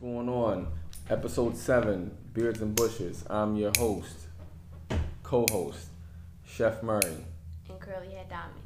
[0.00, 0.68] going on?
[1.10, 3.24] Episode 7, Beards and Bushes.
[3.28, 4.16] I'm your host,
[5.22, 5.88] co host,
[6.46, 7.16] Chef Murray.
[7.68, 8.60] And Curly Head Diamond.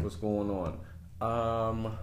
[0.00, 0.78] What's going on?
[1.22, 1.96] Um,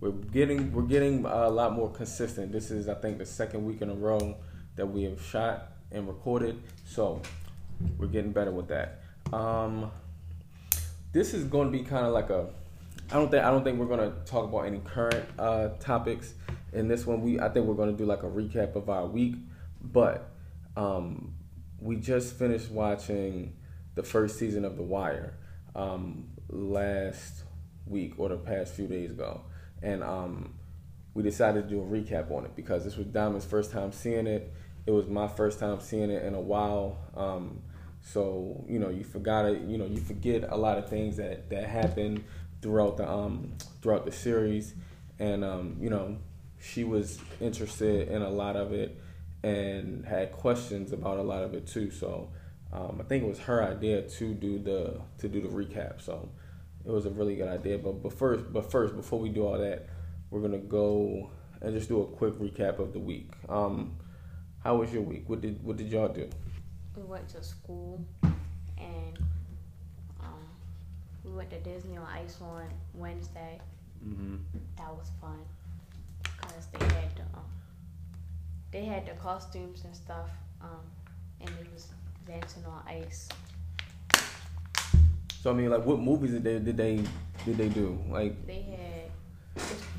[0.00, 2.52] we're getting we're getting a lot more consistent.
[2.52, 4.36] This is I think the second week in a row
[4.76, 6.62] that we have shot and recorded.
[6.86, 7.20] So
[7.98, 9.02] we're getting better with that.
[9.32, 9.90] Um,
[11.12, 12.48] this is going to be kind of like a
[13.10, 16.32] I don't think I don't think we're going to talk about any current uh, topics
[16.72, 17.22] in this one.
[17.22, 19.36] We I think we're going to do like a recap of our week,
[19.80, 20.30] but
[20.76, 21.34] um,
[21.80, 23.56] we just finished watching
[23.94, 25.34] the first season of The Wire
[25.74, 27.44] um, last
[27.86, 29.42] week or the past few days ago,
[29.82, 30.54] and um,
[31.14, 34.26] we decided to do a recap on it because this was Diamond's first time seeing
[34.26, 34.52] it.
[34.86, 36.98] It was my first time seeing it in a while.
[37.16, 37.62] Um,
[38.00, 39.62] so you know, you forgot it.
[39.62, 42.24] You know, you forget a lot of things that that happened
[42.60, 44.74] throughout the um throughout the series,
[45.18, 46.16] and um, you know,
[46.62, 48.96] she was interested in a lot of it
[49.42, 51.90] and had questions about a lot of it too.
[51.90, 52.30] So
[52.72, 56.00] um, I think it was her idea to do the to do the recap.
[56.00, 56.28] So
[56.84, 57.78] it was a really good idea.
[57.78, 59.88] But but first, but first, before we do all that,
[60.30, 63.32] we're gonna go and just do a quick recap of the week.
[63.48, 63.96] Um,
[64.62, 65.24] how was your week?
[65.28, 66.30] What did what did y'all do?
[66.96, 68.04] We went to school
[68.78, 69.18] and
[70.20, 70.46] um,
[71.24, 73.58] we went to Disney on Ice on Wednesday.
[74.06, 74.36] Mm-hmm.
[74.76, 75.40] That was fun
[76.42, 77.44] because they had the um,
[78.70, 80.28] they had the costumes and stuff
[80.60, 80.80] um,
[81.40, 81.88] and it was
[82.26, 83.28] dancing on ice.
[85.42, 87.02] So I mean, like, what movies did they did they
[87.44, 87.98] did they do?
[88.08, 89.10] Like, They had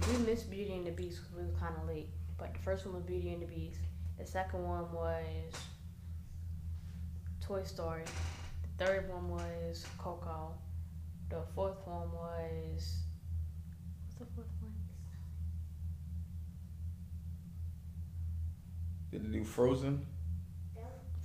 [0.08, 2.08] we missed Beauty and the Beast because we were kind of late.
[2.38, 3.80] But the first one was Beauty and the Beast.
[4.18, 5.54] The second one was
[7.42, 8.04] Toy Story.
[8.64, 10.54] The third one was Coco.
[11.30, 13.04] The fourth one was
[14.06, 14.74] what's the fourth one?
[19.14, 20.06] Did they do Frozen?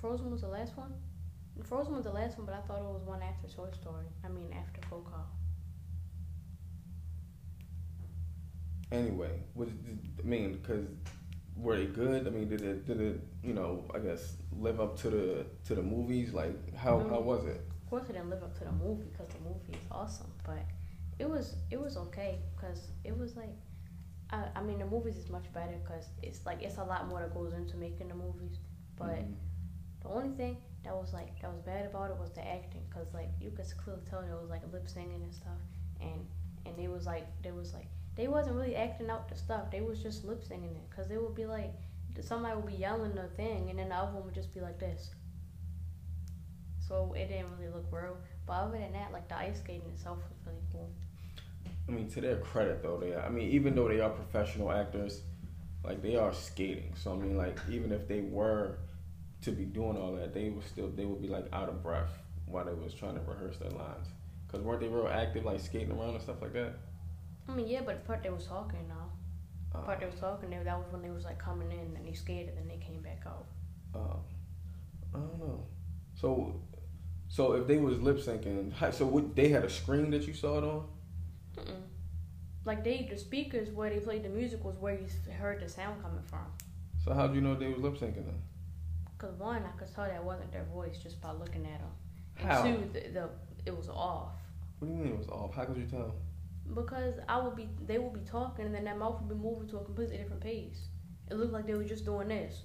[0.01, 0.93] Frozen was the last one.
[1.65, 4.05] Frozen was the last one, but I thought it was one after Toy Story.
[4.25, 5.25] I mean after Coco.
[8.93, 10.87] Anyway, what did, I mean, because
[11.57, 12.27] were they good?
[12.27, 15.75] I mean, did it did it you know I guess live up to the to
[15.75, 16.33] the movies?
[16.33, 17.25] Like, how how Mhm.
[17.25, 17.61] was it?
[17.85, 20.63] Of course, it didn't live up to the movie because the movie is awesome, but
[21.19, 23.57] it was it was okay because it was like,
[24.31, 27.21] I, I mean, the movies is much better because it's like it's a lot more
[27.21, 28.59] that goes into making the movies.
[28.97, 29.37] But Mhm.
[30.03, 33.13] the only thing that was like that was bad about it was the acting because
[33.15, 35.61] like you could clearly tell there was like lip singing and stuff,
[36.01, 36.27] and
[36.67, 39.71] and they was like there was like they wasn't really acting out the stuff.
[39.71, 41.73] They was just lip singing it because they would be like
[42.21, 44.79] somebody would be yelling the thing and then the other one would just be like
[44.81, 45.11] this.
[46.81, 48.17] So it didn't really look real.
[48.47, 50.91] But other than that, like the ice skating itself was really cool.
[51.89, 54.71] I mean, to their credit though, they are, I mean, even though they are professional
[54.73, 55.23] actors,
[55.85, 56.93] like they are skating.
[56.97, 58.79] So I mean, like even if they were
[59.43, 62.11] to be doing all that, they would still they would be like out of breath
[62.47, 64.09] while they was trying to rehearse their lines.
[64.49, 66.73] Cause weren't they real active, like skating around and stuff like that?
[67.49, 69.11] I mean, yeah, but the part they was talking now,
[69.73, 71.97] the Uh, part they was talking, they, that was when they was like coming in
[71.97, 73.47] and they skated and they came back out.
[73.95, 74.17] Uh,
[75.15, 75.67] I don't know.
[76.15, 76.61] So,
[77.29, 80.59] so if they was lip syncing, so what, they had a screen that you saw
[80.59, 80.85] it on.
[81.59, 81.83] Mm-mm.
[82.65, 85.07] Like they, the speakers where they played the music was where you
[85.39, 86.47] heard the sound coming from.
[87.05, 88.43] So how do you know they was lip syncing then?
[89.19, 91.91] Cause one, I could tell that wasn't their voice just by looking at them.
[92.39, 92.63] And How?
[92.63, 93.29] two, the, the
[93.67, 94.35] it was off.
[94.79, 95.55] What do you mean it was off?
[95.55, 96.15] How could you tell?
[96.75, 99.69] Because I would be, they would be talking, and then that mouth would be moving
[99.71, 100.89] to a completely different pace.
[101.31, 102.63] It looked like they were just doing this,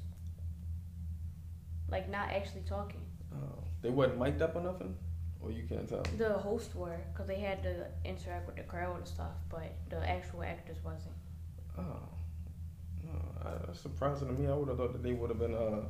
[1.89, 3.01] like not actually talking.
[3.33, 4.95] Oh, they wasn't mic'd up or nothing,
[5.43, 6.03] or you can't tell.
[6.17, 9.97] The hosts were, because they had to interact with the crowd and stuff, but the
[10.09, 11.15] actual actors wasn't.
[11.77, 11.99] Oh,
[13.03, 14.47] no, I, that's surprising to me.
[14.47, 15.81] I would have thought that they would have been uh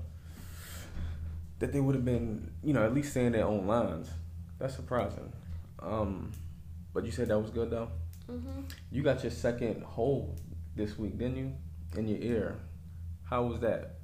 [1.59, 4.09] that they would have been you know at least saying their own lines.
[4.59, 5.31] That's surprising.
[5.79, 6.31] Um,
[6.93, 7.89] but you said that was good though.
[8.27, 10.35] hmm You got your second hole
[10.75, 11.53] this week, didn't you?
[11.97, 12.59] In your ear.
[13.25, 13.95] How was that?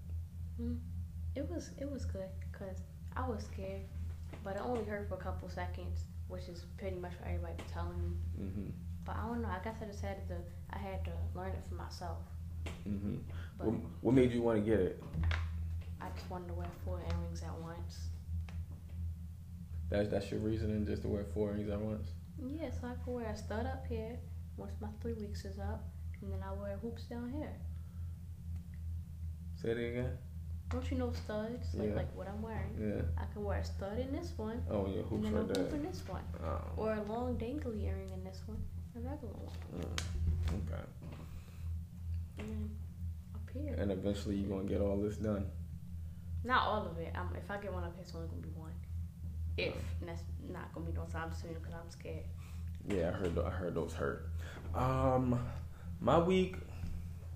[1.36, 2.78] It was it was good, cause
[3.16, 3.81] I was scared,
[4.44, 7.71] but it only hurt for a couple seconds, which is pretty much what everybody was
[7.71, 8.15] telling me.
[8.41, 8.69] Mm-hmm.
[9.06, 9.50] But I don't know.
[9.50, 10.36] I guess I just had to.
[10.71, 12.18] I had to learn it for myself.
[12.88, 13.15] Mm-hmm.
[13.57, 15.03] But What, what made you want to get it?
[16.01, 18.09] I just wanted to wear four earrings at once.
[19.89, 22.07] That's that's your reasoning, just to wear four earrings at once.
[22.41, 24.18] Yeah, so I could wear a stud up here
[24.56, 25.83] once my three weeks is up,
[26.21, 27.53] and then I wear hoops down here.
[29.62, 30.18] Say it again.
[30.69, 31.74] Don't you know studs?
[31.74, 31.95] Like Yeah.
[31.95, 32.75] like what I'm wearing.
[32.80, 33.01] Yeah.
[33.18, 35.69] I can wear a stud in this one, Oh, and hoops then a right hoop
[35.69, 35.75] there.
[35.80, 36.62] in this one, Oh.
[36.77, 38.62] or a long dangly earring in this one,
[38.95, 39.94] a regular one, Mm.
[40.48, 40.83] Okay.
[42.38, 42.77] and then
[43.36, 43.74] up here.
[43.80, 45.50] And eventually you're gonna get all this done.
[46.44, 47.15] Not all of it.
[47.15, 48.74] Um, if I get one up here, it's only gonna be one.
[49.57, 52.25] If and that's not gonna be no time soon because I'm scared.
[52.88, 53.38] Yeah, I heard.
[53.39, 54.30] I heard those hurt.
[54.75, 55.38] Um,
[56.00, 56.56] my week,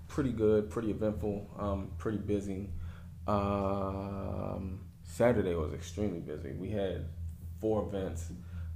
[0.08, 2.70] pretty good, pretty eventful, um, pretty busy.
[3.26, 6.52] Um, Saturday was extremely busy.
[6.52, 7.06] We had
[7.60, 8.30] four events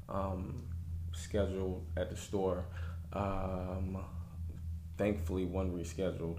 [0.09, 0.63] um,
[1.13, 2.65] scheduled at the store.
[3.13, 3.99] Um,
[4.97, 6.39] thankfully, one rescheduled,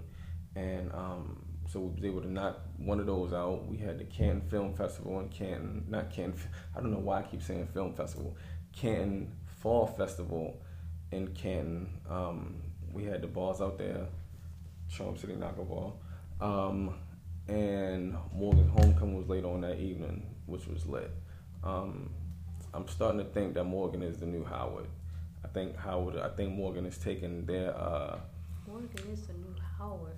[0.56, 3.66] and um, so we was able to knock one of those out.
[3.66, 6.40] We had the Canton Film Festival in Canton, not Canton.
[6.76, 8.36] I don't know why I keep saying Film Festival.
[8.72, 10.60] Canton Fall Festival
[11.12, 11.88] in Canton.
[12.08, 12.62] Um,
[12.92, 14.06] we had the balls out there,
[14.88, 15.94] Charm City Knockerball.
[16.40, 16.94] Um,
[17.48, 21.10] and Morgan's homecoming was later on that evening, which was lit.
[21.62, 22.10] Um,
[22.72, 24.86] I'm starting to think that Morgan is the new Howard.
[25.44, 26.16] I think Howard.
[26.18, 27.76] I think Morgan is taking their.
[27.76, 28.18] Uh,
[28.66, 30.16] Morgan is the new Howard.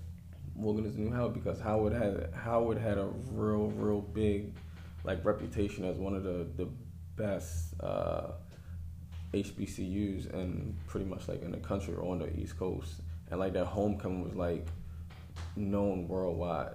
[0.55, 4.53] Morgan is the new Howard because Howard had Howard had a real, real big,
[5.03, 6.69] like reputation as one of the the
[7.15, 8.31] best uh,
[9.33, 13.53] HBCUs and pretty much like in the country or on the East Coast, and like
[13.53, 14.67] that homecoming was like
[15.55, 16.73] known worldwide.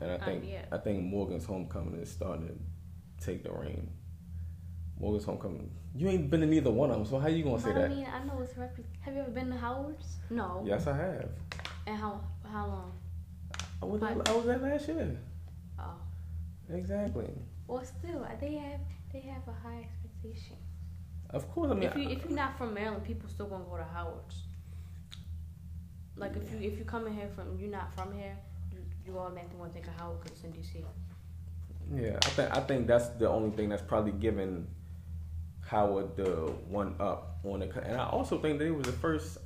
[0.00, 0.64] And I think yeah.
[0.70, 3.90] I think Morgan's homecoming is starting to take the reign.
[4.98, 5.70] Morgan's homecoming.
[5.94, 7.82] You ain't been to neither one of them, so how you gonna say But I
[7.82, 7.90] that?
[7.96, 10.16] mean, I know it's repu- Have you ever been to Howard's?
[10.30, 10.62] No.
[10.66, 11.30] Yes, I have.
[11.86, 12.20] And how
[12.50, 12.92] how long?
[13.82, 14.02] I was.
[14.02, 15.18] I was there last year.
[15.78, 15.94] Oh.
[16.72, 17.30] Exactly.
[17.66, 18.80] Well, still, they have
[19.12, 20.56] they have a high expectation.
[21.30, 21.84] Of course, I mean.
[21.84, 24.42] if you if you're not from Maryland, people still gonna go to Howard's.
[26.16, 28.36] Like if you if you come in here from you're not from here,
[29.06, 30.84] you, automatically want to think of because it's in DC.
[31.94, 34.66] Yeah, I think I think that's the only thing that's probably given
[35.60, 37.70] Howard the one up on the.
[37.84, 39.38] And I also think they was the first.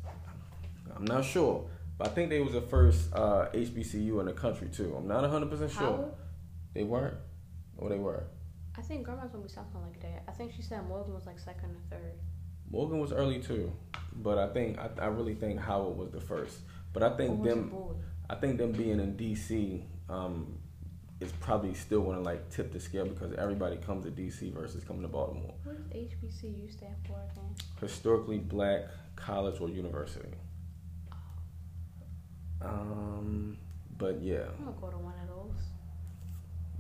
[0.96, 1.66] I'm not sure,
[1.98, 4.94] but I think they was the first uh, HBCU in the country too.
[4.96, 5.80] I'm not 100 percent sure.
[5.80, 6.12] Howard,
[6.74, 7.16] They weren't,
[7.76, 8.24] or they were.
[8.76, 10.24] I think Grandma's gonna be something like that.
[10.26, 12.14] I think she said Morgan was like second or third.
[12.70, 13.72] Morgan was early too,
[14.14, 16.60] but I think I, I really think Howard was the first.
[16.92, 17.72] But I think them?
[18.30, 20.56] I think them being in DC um,
[21.18, 24.84] is probably still going to like tip the scale because everybody comes to DC versus
[24.84, 25.52] coming to Baltimore.
[25.64, 27.56] What does HBCU stand for again?
[27.80, 28.82] Historically black
[29.16, 30.28] college or university.
[32.62, 33.58] Um,
[33.98, 35.62] but yeah, I'm gonna go to one of those.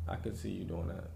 [0.08, 1.10] I could see you doing that.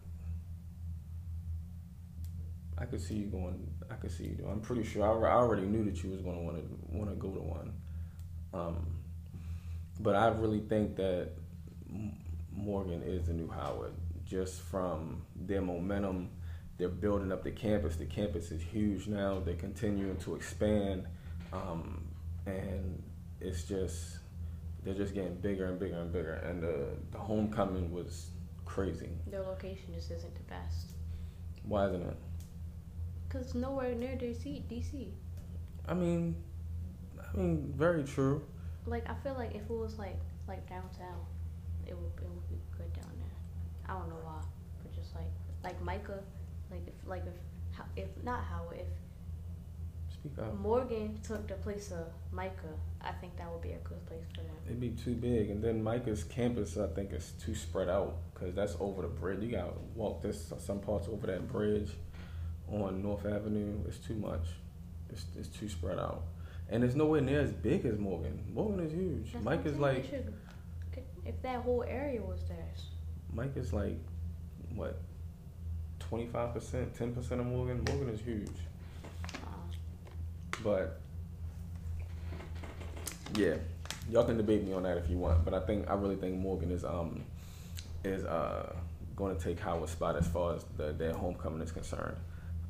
[2.77, 3.71] I could see you going.
[3.89, 4.51] I could see you doing.
[4.51, 5.05] I'm pretty sure.
[5.05, 7.41] I, I already knew that you was going to want to want to go to
[7.41, 7.73] one.
[8.53, 9.04] Um,
[10.01, 11.31] but I really think that
[12.51, 13.93] Morgan is the new Howard,
[14.25, 16.31] just from their momentum.
[16.77, 17.97] They're building up the campus.
[17.97, 19.41] The campus is huge now.
[19.41, 21.07] They're continuing to expand,
[21.53, 22.05] um,
[22.47, 23.03] and
[23.41, 24.19] it's just
[24.83, 26.35] they're just getting bigger and bigger and bigger.
[26.35, 28.31] And the the homecoming was
[28.65, 29.11] crazy.
[29.29, 30.93] Their location just isn't the best.
[31.63, 32.17] Why isn't it?
[33.29, 34.63] Cause it's nowhere near DC.
[34.65, 35.11] DC.
[35.89, 36.35] I mean,
[37.19, 38.45] I mean, very true.
[38.87, 41.21] Like I feel like if it was like like downtown,
[41.87, 43.37] it would it would be good down there.
[43.89, 44.43] I don't know why,
[44.83, 45.33] but just like
[45.63, 46.23] like MICA,
[46.71, 47.35] like if like if
[47.97, 48.87] if not Howard, if
[50.25, 50.59] Speak up.
[50.59, 52.73] Morgan took the place of MICA,
[53.03, 54.55] I think that would be a good place for them.
[54.67, 58.55] It'd be too big, and then MICA's campus, I think, is too spread out because
[58.55, 59.43] that's over the bridge.
[59.43, 61.91] You got to walk this some parts over that bridge
[62.71, 63.77] on North Avenue.
[63.87, 64.47] It's too much.
[65.11, 66.23] It's it's too spread out,
[66.71, 68.43] and it's nowhere near as big as Morgan.
[68.53, 69.33] Morgan is huge.
[69.33, 70.33] That's Mike is like should-
[71.27, 72.87] if that whole area was theirs.
[73.33, 73.97] Mike is like
[74.75, 75.01] what
[75.99, 77.83] twenty five percent, ten percent of Morgan.
[77.89, 78.51] Morgan is huge.
[80.63, 81.01] But
[83.37, 83.55] yeah,
[84.11, 85.45] y'all can debate me on that if you want.
[85.45, 87.25] But I think I really think Morgan is um
[88.05, 88.75] is uh
[89.17, 92.17] going to take Howard's spot as far as the, their homecoming is concerned.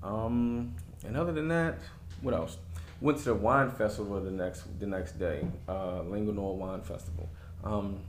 [0.02, 0.74] Um,
[1.04, 1.78] and other than that,
[2.20, 2.58] what else?
[3.04, 7.28] Went to the wine festival the next the next day, uh, Wine Festival.
[7.62, 8.00] Um,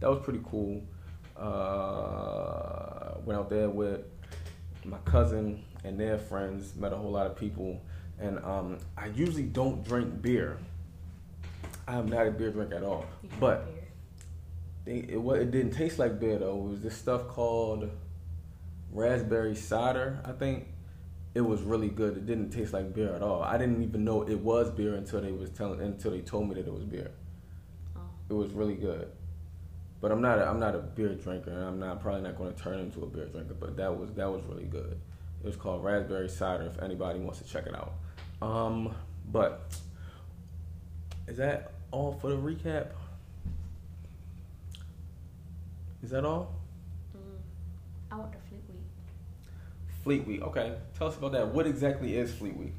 [0.00, 0.82] that was pretty cool.
[1.36, 4.00] Uh, went out there with
[4.86, 6.74] my cousin and their friends.
[6.74, 7.82] Met a whole lot of people,
[8.18, 10.56] and um, I usually don't drink beer.
[11.86, 13.04] I'm not a beer drinker at all.
[13.38, 13.66] But
[14.86, 16.56] they, it, it didn't taste like beer though.
[16.56, 17.90] It was this stuff called
[18.90, 20.18] raspberry cider.
[20.24, 20.68] I think
[21.34, 22.16] it was really good.
[22.16, 23.42] It didn't taste like beer at all.
[23.42, 26.56] I didn't even know it was beer until they was telling until they told me
[26.56, 27.12] that it was beer.
[27.96, 28.00] Oh.
[28.28, 29.10] It was really good.
[30.00, 32.52] But I'm not a, I'm not a beer drinker, and I'm not probably not going
[32.52, 33.54] to turn into a beer drinker.
[33.54, 34.98] But that was that was really good.
[35.42, 36.64] It was called raspberry cider.
[36.64, 37.92] If anybody wants to check it out.
[38.42, 38.94] Um,
[39.30, 39.72] but
[41.28, 42.88] is that all for the recap?
[46.02, 46.54] Is that all?
[47.14, 47.20] Mm,
[48.10, 48.38] I went to
[50.02, 50.42] Fleet Week.
[50.42, 51.48] Okay, tell us about that.
[51.48, 52.74] What exactly is Fleet Week?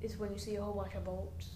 [0.00, 1.50] It's when you see a whole bunch of boats.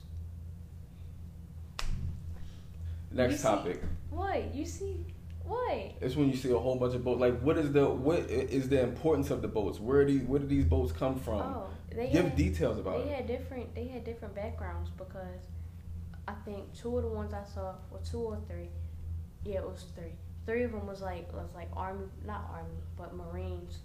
[3.10, 3.82] Next You see- topic.
[4.10, 5.06] What you see?
[5.44, 5.72] What?
[6.00, 7.20] It's when you see a whole bunch of boats.
[7.20, 9.80] Like, what is the what is the importance of the boats?
[9.80, 11.40] Where do these, where do these boats come from?
[11.40, 13.16] Oh, they Give had, details about they it.
[13.16, 15.40] had different they had different backgrounds because
[16.28, 18.68] I think two of the ones I saw were two or three.
[19.44, 20.12] Yeah, it was three.
[20.46, 23.78] Three of them was like was like army, not army, but marines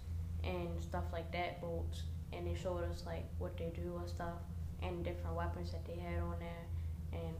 [0.44, 2.02] and stuff like that boats,
[2.32, 4.38] and they showed us like what they do and stuff
[4.82, 6.66] and different weapons that they had on there,
[7.12, 7.34] and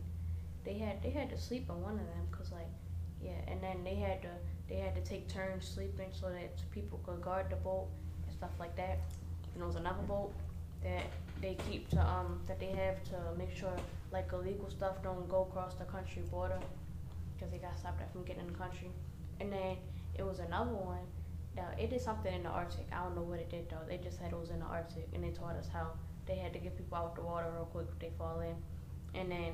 [0.64, 2.68] they had they had to sleep on one of them because like
[3.22, 4.28] yeah, and then they had to
[4.68, 7.88] they had to take turns sleeping so that people could guard the boat
[8.24, 9.00] and stuff like that.
[9.52, 10.32] And there was another boat
[10.82, 11.06] that
[11.40, 13.72] they keep to um that they have to make sure
[14.12, 16.58] like illegal stuff don't go across the country border
[17.34, 18.90] because they got stopped from getting in the country.
[19.40, 19.76] And then
[20.14, 21.04] it was another one.
[21.56, 22.86] Now it did something in the Arctic.
[22.92, 23.84] I don't know what it did though.
[23.88, 25.92] They just said it was in the Arctic, and they taught us how
[26.26, 28.54] they had to get people out of the water real quick if they fall in.
[29.18, 29.52] And then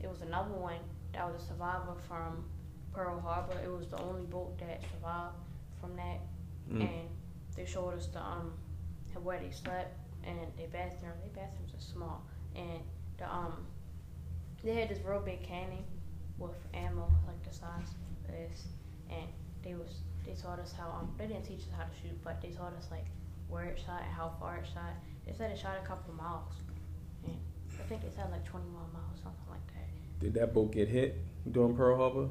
[0.00, 0.78] it was another one
[1.12, 2.44] that was a survivor from
[2.92, 3.58] Pearl Harbor.
[3.64, 5.34] It was the only boat that survived
[5.80, 6.20] from that
[6.70, 6.82] Mm.
[6.82, 7.08] and
[7.56, 8.52] they showed us the um
[9.22, 11.12] where they slept and their bathroom.
[11.20, 12.22] Their bathrooms are small,
[12.54, 12.80] and
[13.18, 13.66] the um
[14.62, 15.84] they had this real big cannon
[16.38, 17.88] with ammo like the size
[18.28, 18.68] of this,
[19.10, 19.26] and
[19.62, 20.00] they was
[20.30, 22.74] they taught us how um they didn't teach us how to shoot, but they taught
[22.76, 23.06] us like
[23.48, 24.94] where it shot and how far it shot.
[25.26, 26.54] They said it shot a couple miles,
[27.24, 27.36] and
[27.78, 29.88] I think it said like twenty one miles, something like that.
[30.20, 31.16] Did that boat get hit
[31.50, 32.28] during Pearl Harbor?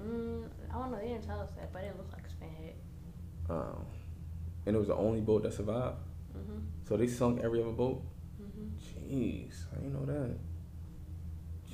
[0.00, 0.98] Mm, I don't know.
[0.98, 2.76] They didn't tell us that, but it looked like it's been hit.
[3.48, 3.84] Um,
[4.66, 5.96] and it was the only boat that survived.
[6.36, 6.62] Mhm.
[6.88, 8.02] So they sunk every other boat.
[8.40, 8.70] Mhm.
[8.78, 10.36] Jeez, I didn't know that.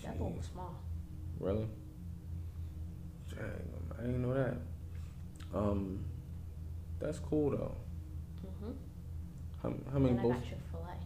[0.03, 0.75] That boat was small.
[1.41, 1.67] Really?
[3.31, 4.57] Dang, I didn't know that.
[5.55, 6.05] Um,
[7.01, 7.75] that's cool though.
[8.45, 8.75] Mhm.
[9.63, 10.49] How, how many And boats?
[10.49, 10.97] Chick Fil A.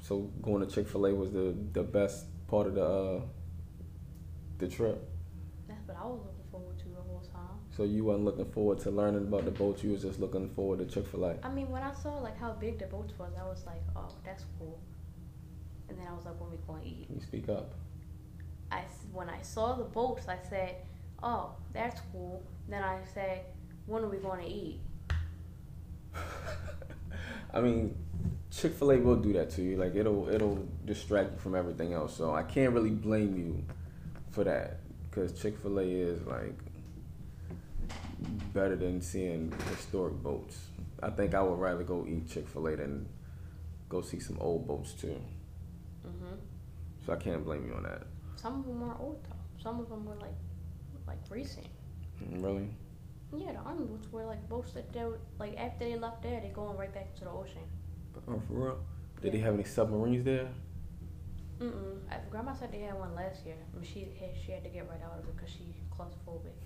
[0.00, 3.20] So going to Chick Fil A was the the best part of the uh,
[4.58, 5.08] the trip.
[5.68, 7.58] That's what I was looking forward to the whole time.
[7.76, 9.84] So you wasn't looking forward to learning about the boats.
[9.84, 11.36] You was just looking forward to Chick Fil A.
[11.42, 14.08] I mean, when I saw like how big the boats was, I was like, oh,
[14.24, 14.78] that's cool.
[15.88, 17.08] And then I was like, when we going to eat?
[17.10, 17.74] You speak up.
[18.70, 18.82] I
[19.12, 20.76] when I saw the boats, I said,
[21.22, 22.42] oh, that's cool.
[22.68, 23.42] Then I say,
[23.86, 24.80] when are we going to eat?
[27.54, 27.96] I mean,
[28.50, 29.76] Chick Fil A will do that to you.
[29.76, 32.16] Like it'll it'll distract you from everything else.
[32.16, 33.64] So I can't really blame you
[34.30, 36.58] for that because Chick Fil A is like
[38.52, 40.66] better than seeing historic boats.
[41.02, 43.06] I think I would rather go eat Chick Fil A than
[43.88, 45.16] go see some old boats too.
[46.02, 46.34] hmm
[47.06, 48.02] So I can't blame you on that.
[48.36, 49.62] Some of them weren't old though.
[49.62, 50.34] Some of them were like
[51.08, 51.66] like recent.
[52.22, 52.68] Mm, Really?
[53.36, 56.40] Yeah, the army boats were like boats that they were, like after they left there,
[56.40, 57.62] they going right back to the ocean.
[58.26, 58.78] Oh, for real?
[59.20, 60.48] Did they have any submarines there?
[61.60, 61.98] Mm-mm.
[62.30, 63.56] Grandma said they had one last year.
[63.74, 66.56] I mean, she had, she had to get right out of it because she claustrophobic.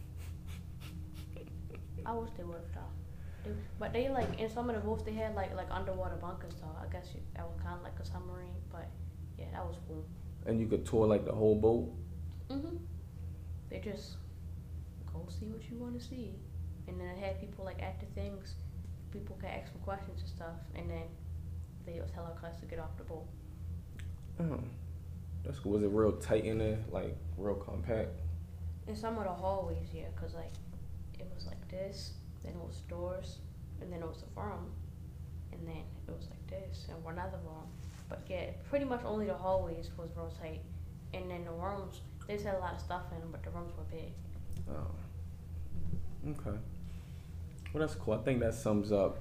[2.06, 3.50] I wish they would have though.
[3.78, 6.76] But they like in some of the boats they had like like underwater bunkers though.
[6.80, 8.88] I guess you, that was kind of like a submarine, but
[9.38, 10.04] yeah, that was cool.
[10.46, 11.90] And you could tour like the whole boat?
[12.50, 12.78] Mhm.
[13.70, 14.16] They just
[15.12, 16.35] go see what you want to see,
[16.88, 18.54] and then I had people like at the things.
[19.12, 21.04] People can ask them questions and stuff, and then
[21.85, 23.26] they would tell our class to get off the boat.
[24.40, 24.59] Oh,
[25.45, 25.73] that's cool.
[25.73, 26.78] Was it real tight in there?
[26.90, 28.11] Like real compact?
[28.87, 30.52] In some of the hallways, yeah, cause like
[31.19, 33.38] it was like this, then it was doors,
[33.81, 34.71] and then it was a room,
[35.52, 37.66] and then it was like this, and one other room.
[38.09, 40.62] But yeah, pretty much only the hallways was real tight,
[41.14, 43.73] and then the rooms they had a lot of stuff in them, but the rooms
[43.76, 44.12] were big.
[44.71, 46.31] Oh.
[46.31, 46.59] Okay.
[47.73, 48.14] Well, that's cool.
[48.14, 49.19] I think that sums up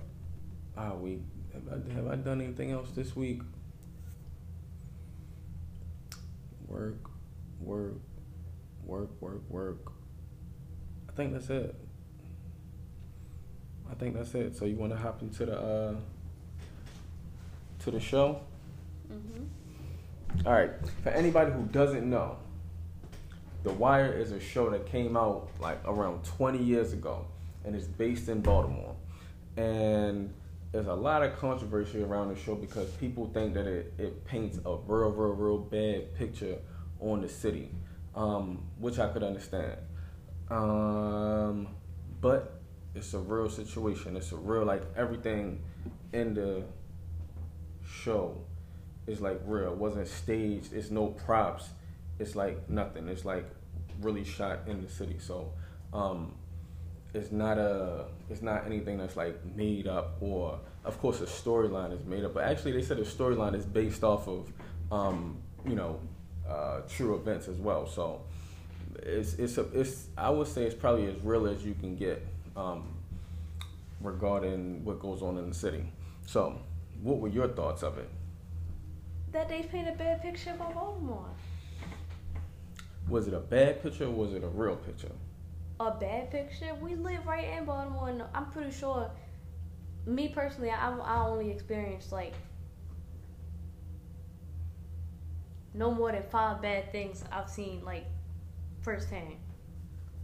[0.78, 1.22] our week.
[1.54, 3.42] Have I, have I done anything else this week?
[6.68, 7.10] Work,
[7.60, 7.94] work,
[8.86, 9.92] work, work, work.
[11.10, 11.76] I think that's it.
[13.90, 14.56] I think that's it.
[14.56, 15.96] So you want to hop into the uh
[17.80, 18.42] to the show?
[19.12, 20.46] Mhm.
[20.46, 20.72] All right.
[21.04, 22.38] For anybody who doesn't know,
[23.64, 27.28] The Wire is a show that came out like around 20 years ago,
[27.64, 28.96] and it's based in Baltimore.
[29.56, 30.34] And
[30.72, 34.58] there's a lot of controversy around the show because people think that it, it paints
[34.66, 36.58] a real, real, real bad picture
[37.00, 37.70] on the city,
[38.16, 39.78] um, which I could understand.
[40.50, 41.68] Um,
[42.20, 42.62] but
[42.96, 44.16] it's a real situation.
[44.18, 45.62] It's a real like everything
[46.14, 46.64] in the
[47.86, 48.42] show
[49.08, 49.72] is like real.
[49.72, 50.74] It wasn't staged.
[50.74, 51.70] It's no props.
[52.22, 53.08] It's like nothing.
[53.08, 53.46] It's like
[54.00, 55.18] really shot in the city.
[55.20, 55.52] So
[55.94, 56.20] Um,
[57.14, 61.92] it's not a it's not anything that's like made up or of course a storyline
[61.92, 64.52] is made up but actually they said the storyline is based off of
[64.92, 66.00] um, you know
[66.50, 68.22] uh, true events as well so
[69.04, 72.26] it's it's a, it's I would say it's probably as real as you can get
[72.56, 72.84] um,
[74.00, 75.84] regarding what goes on in the city
[76.26, 76.62] so
[77.02, 78.10] what were your thoughts of it
[79.34, 81.30] That they paint a bad picture about Baltimore.
[83.12, 85.12] Was it a bad picture or was it a real picture
[85.80, 86.74] A bad picture?
[86.82, 89.12] We live right in Baltimore, and I'm pretty sure.
[90.06, 92.34] Me personally, I I only experienced like
[95.74, 98.06] no more than five bad things I've seen like
[98.82, 99.36] firsthand.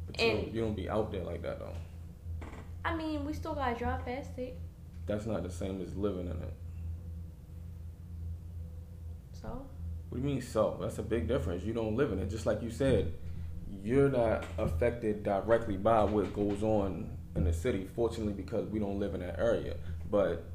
[0.07, 1.73] but you, And- don't, you don't be out there like that though
[2.85, 4.57] I mean, we still gotta drive past it,
[5.05, 6.53] that's not the same as living in it
[9.41, 9.65] so
[10.09, 10.77] What do you mean so?
[10.81, 11.63] That's a big difference.
[11.63, 12.29] You don't live in it.
[12.29, 13.13] Just like you said,
[13.83, 18.99] you're not affected directly by what goes on in the city, fortunately because we don't
[18.99, 19.75] live in that area.
[20.09, 20.45] But,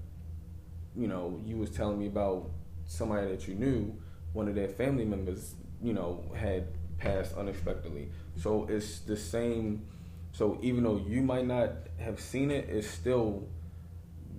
[0.97, 2.50] you know, you was telling me about
[2.87, 3.94] somebody that you knew,
[4.32, 6.68] one of their family members, you know, had
[6.99, 8.09] passed unexpectedly.
[8.37, 9.87] So it's the same
[10.32, 13.47] so even though you might not have seen it, it's still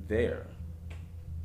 [0.08, 0.48] there.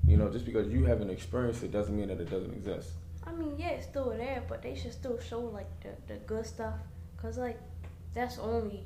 [0.06, 2.90] You know, just because you haven't experienced it doesn't mean that it doesn't exist.
[3.28, 6.47] I mean, yeah, it's still there, but they should still show like the, the good
[6.47, 6.75] stuff,
[7.20, 7.61] cause like
[8.14, 8.85] that's only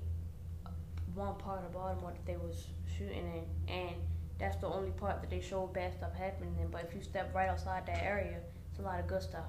[1.14, 2.66] one part of Baltimore that they was
[2.98, 3.94] shooting in, and
[4.38, 6.68] that's the only part that they showed bad stuff happening in.
[6.68, 8.38] But if you step right outside that area,
[8.70, 9.44] it's a lot of good stuff.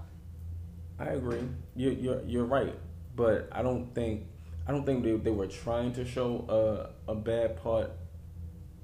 [1.00, 1.42] I agree.
[1.76, 2.76] You're you're you're right,
[3.16, 4.28] but I don't think
[4.68, 7.92] I don't think they, they were trying to show a a bad part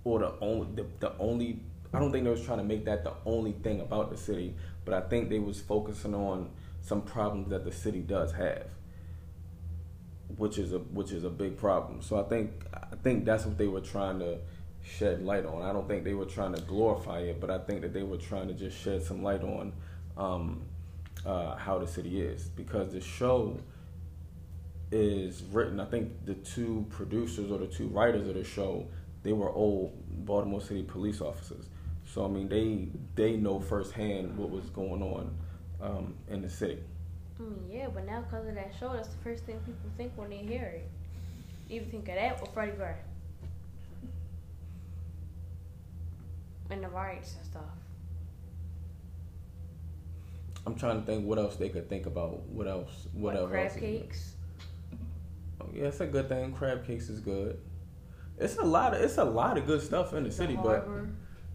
[0.04, 1.60] or the only the, the only
[1.94, 4.56] I don't think they was trying to make that the only thing about the city,
[4.90, 6.50] but I think they was focusing on
[6.82, 8.66] some problems that the city does have,
[10.36, 12.02] which is a which is a big problem.
[12.02, 14.40] So I think I think that's what they were trying to
[14.84, 15.62] shed light on.
[15.62, 18.18] I don't think they were trying to glorify it, but I think that they were
[18.18, 19.74] trying to just shed some light on
[20.18, 20.64] um,
[21.24, 23.60] uh, how the city is because the show
[24.92, 25.80] is written.
[25.80, 28.88] I think the two producers or the two writers of the show
[29.22, 29.94] they were old
[30.26, 31.66] Baltimore City police officers.
[32.12, 35.32] So I mean they they know firsthand what was going on
[35.82, 36.80] um, in the city.
[37.40, 40.12] I mean, yeah, but now because of that show, that's the first thing people think
[40.16, 40.90] when they hear it.
[41.70, 42.96] Even think of that with Freddie Gray
[46.72, 47.64] and the riots and stuff.
[50.66, 52.42] I'm trying to think what else they could think about.
[52.50, 53.08] What else?
[53.14, 53.50] What Like else?
[53.50, 54.34] crab cakes.
[55.62, 56.52] Oh, yeah, it's a good thing.
[56.54, 57.60] Crab cakes is good.
[58.38, 60.86] It's a lot of it's a lot of good stuff in the, The city, but
[60.86, 61.10] harbor.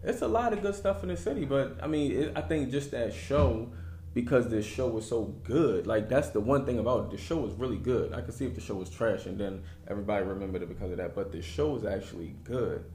[0.05, 1.45] It's a lot of good stuff in the city.
[1.45, 3.69] But I mean, it, I think just that show
[4.13, 5.87] because this show was so good.
[5.87, 7.11] Like that's the one thing about it.
[7.11, 8.13] The show was really good.
[8.13, 10.97] I could see if the show was trash and then everybody remembered it because of
[10.97, 11.15] that.
[11.15, 12.85] But the show was actually good.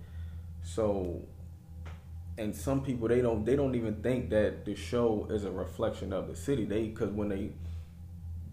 [0.62, 1.22] So,
[2.38, 6.12] and some people they don't they don't even think that the show is a reflection
[6.12, 6.64] of the city.
[6.64, 7.50] They because when they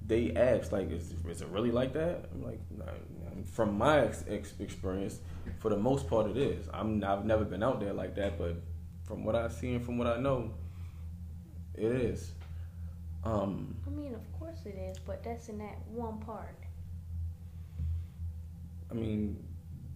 [0.08, 2.26] they ask like, is, is it really like that?
[2.34, 2.86] I'm like, no.
[3.46, 5.20] From my ex- ex- experience,
[5.60, 6.68] for the most part, it is.
[6.74, 8.56] I'm I've never been out there like that, but
[9.04, 10.52] from what I see and from what I know,
[11.74, 12.32] it is.
[13.24, 16.56] Um, I mean, of course it is, but that's in that one part.
[18.90, 19.44] I mean,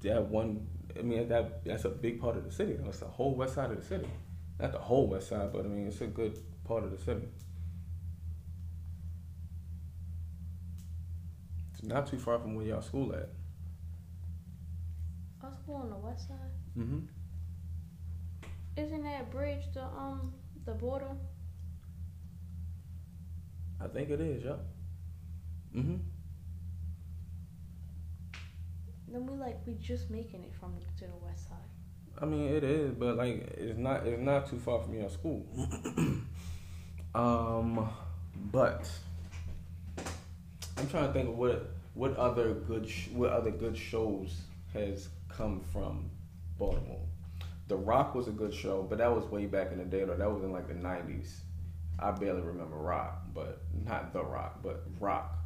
[0.01, 0.67] that one.
[0.97, 2.73] I mean, that that's a big part of the city.
[2.73, 2.89] Though.
[2.89, 4.07] It's the whole west side of the city,
[4.59, 7.27] not the whole west side, but I mean, it's a good part of the city.
[11.81, 13.29] It's not too far from where y'all school at.
[15.43, 16.37] Our school on the west side.
[16.77, 16.99] Mm-hmm.
[18.77, 20.33] Isn't that bridge the um
[20.65, 21.17] the border?
[23.83, 24.43] I think it is.
[24.43, 24.59] Yep.
[25.75, 25.95] Mm-hmm.
[29.07, 31.57] Then we like we just making it from to the west side.
[32.21, 34.05] I mean, it is, but like, it's not.
[34.05, 35.47] It's not too far from your school.
[37.15, 37.89] um,
[38.51, 38.87] but
[40.77, 44.41] I'm trying to think of what what other good sh- what other good shows
[44.73, 46.09] has come from
[46.57, 47.05] Baltimore.
[47.67, 50.03] The Rock was a good show, but that was way back in the day.
[50.03, 51.39] Though that was in like the '90s.
[51.99, 55.37] I barely remember Roc, but not The Rock, but Roc.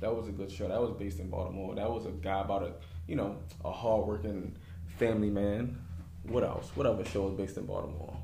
[0.00, 0.66] That was a good show.
[0.66, 1.74] That was based in Baltimore.
[1.74, 2.72] That was a guy about a
[3.06, 4.56] you know a hardworking
[4.98, 5.78] family man.
[6.24, 6.70] What else?
[6.74, 8.16] What other show is based in Baltimore?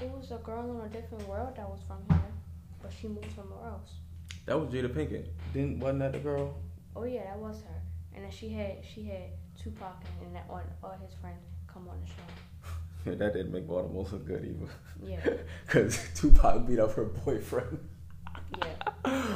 [0.00, 2.32] It was a girl in a different world that was from here,
[2.82, 3.92] but she moved somewhere else.
[4.46, 5.28] That was Jada Pinkett.
[5.52, 6.54] Didn't wasn't that the girl?
[6.94, 7.82] Oh yeah, that was her.
[8.14, 9.30] And then she had she had
[9.60, 13.10] Tupac and that one all his friends come on the show.
[13.10, 14.70] Yeah, that didn't make Baltimore look good either.
[15.02, 17.78] Yeah, Cause Tupac beat up her boyfriend.
[18.58, 19.24] yeah.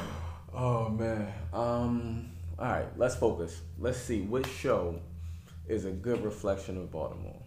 [0.61, 1.33] Oh man.
[1.53, 3.61] Um, all right, let's focus.
[3.79, 4.99] Let's see which show
[5.68, 7.40] is a good reflection of Baltimore.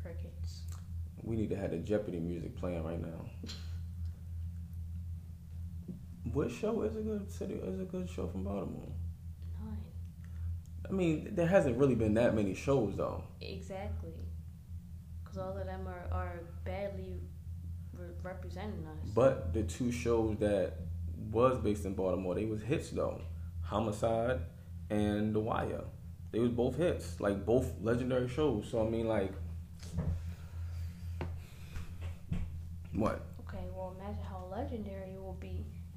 [0.00, 0.62] Crickets.
[1.22, 3.26] We need to have the Jeopardy music playing right now.
[6.32, 7.54] What show is a good city?
[7.54, 8.92] Is a good show from Baltimore?
[9.62, 9.78] None.
[10.88, 13.24] I mean, there hasn't really been that many shows though.
[13.40, 14.12] Exactly.
[15.22, 17.20] Because all of them are, are badly
[17.92, 19.10] re- representing us.
[19.14, 20.74] But the two shows that
[21.30, 23.20] was based in Baltimore, they was hits though.
[23.62, 24.40] Homicide
[24.90, 25.84] and The Wire.
[26.30, 28.66] They was both hits, like both legendary shows.
[28.70, 29.32] So I mean, like,
[32.92, 33.22] what?
[33.48, 35.07] Okay, well, imagine how legendary it will be.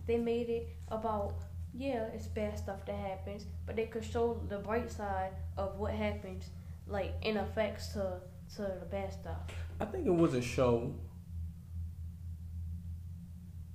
[0.08, 1.36] They made it about,
[1.74, 5.94] yeah, it's bad stuff that happens, but they could show the bright side of what
[5.94, 6.50] happens,
[6.88, 8.20] like, in effects to,
[8.56, 9.38] to the bad stuff.
[9.80, 10.94] I think it was a show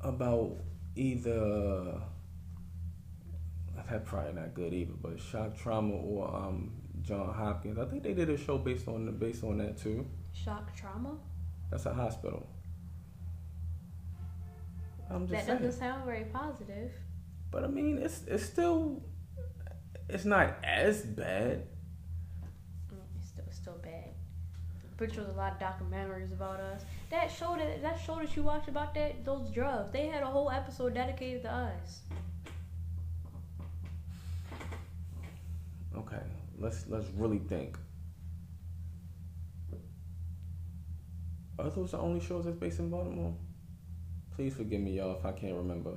[0.01, 0.57] about
[0.95, 2.01] either
[3.89, 7.79] that probably not good either, but shock trauma or um, John Hopkins.
[7.79, 10.07] I think they did a show based on based on that too.
[10.33, 11.17] Shock trauma?
[11.71, 12.47] That's a hospital.
[15.11, 15.59] I'm just That saying.
[15.67, 16.93] doesn't sound very positive.
[17.51, 19.03] But I mean, it's it's still
[20.09, 21.67] it's not as bad.
[22.93, 24.11] Mm, It's still, it's still bad.
[24.99, 26.83] But there was a lot of documentaries about us.
[27.11, 30.27] That show that that show that you watched about that those drugs, they had a
[30.27, 32.01] whole episode dedicated to us.
[35.97, 36.23] Okay,
[36.59, 37.79] let's let's really think.
[41.59, 43.35] Are those the only shows that's based in Baltimore?
[44.37, 45.93] Please forgive me, y'all, if I can't remember.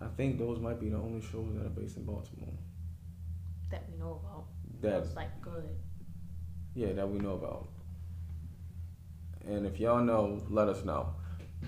[0.00, 2.54] I think those might be the only shows that are based in Baltimore.
[3.72, 4.44] That we know about.
[4.80, 5.68] That's like good.
[6.74, 7.68] yeah, that we know about.
[9.44, 11.12] And if y'all know, let us know.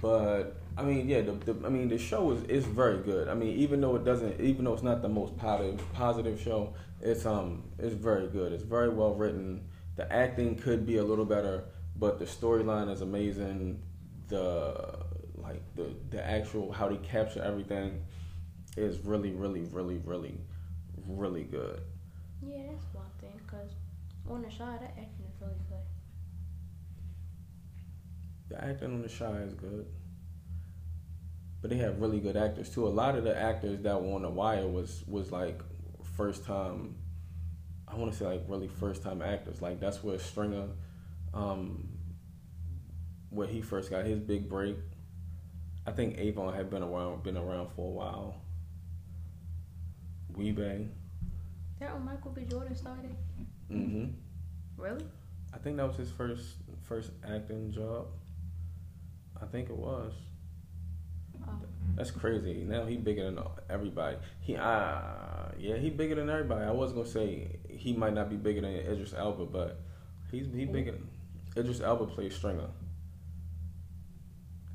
[0.00, 3.26] But I mean, yeah, the, the I mean the show is is very good.
[3.28, 6.74] I mean, even though it doesn't, even though it's not the most positive positive show,
[7.00, 8.52] it's um it's very good.
[8.52, 9.64] It's very well written.
[10.02, 11.62] The acting could be a little better,
[11.94, 13.80] but the storyline is amazing.
[14.26, 14.98] The
[15.36, 18.02] like the the actual how they capture everything
[18.76, 20.40] is really really really really
[21.06, 21.82] really good.
[22.44, 23.40] Yeah, that's one thing.
[23.46, 23.70] Cause
[24.28, 25.86] on the show, that acting is really good.
[28.48, 29.86] The acting on the Chi is good.
[31.60, 32.88] But they have really good actors too.
[32.88, 35.60] A lot of the actors that were on the wire was was like
[36.16, 36.96] first time
[37.92, 39.60] I wanna say like really first time actors.
[39.60, 40.68] Like that's where Stringer
[41.34, 41.88] um
[43.30, 44.76] where he first got his big break.
[45.86, 48.36] I think Avon had been around been around for a while.
[50.36, 50.88] Weebang.
[51.80, 52.42] That when Michael B.
[52.48, 53.16] Jordan started?
[53.68, 54.06] hmm
[54.76, 55.04] Really?
[55.52, 58.06] I think that was his first first acting job.
[59.40, 60.12] I think it was.
[61.46, 61.50] Oh.
[61.94, 62.64] That's crazy.
[62.66, 64.16] Now he bigger than everybody.
[64.40, 65.00] He uh
[65.58, 66.64] yeah, he bigger than everybody.
[66.64, 69.80] I was gonna say he might not be bigger than Idris Elba, but
[70.30, 70.94] he's he bigger.
[71.56, 72.68] Idris Elba plays Stringer.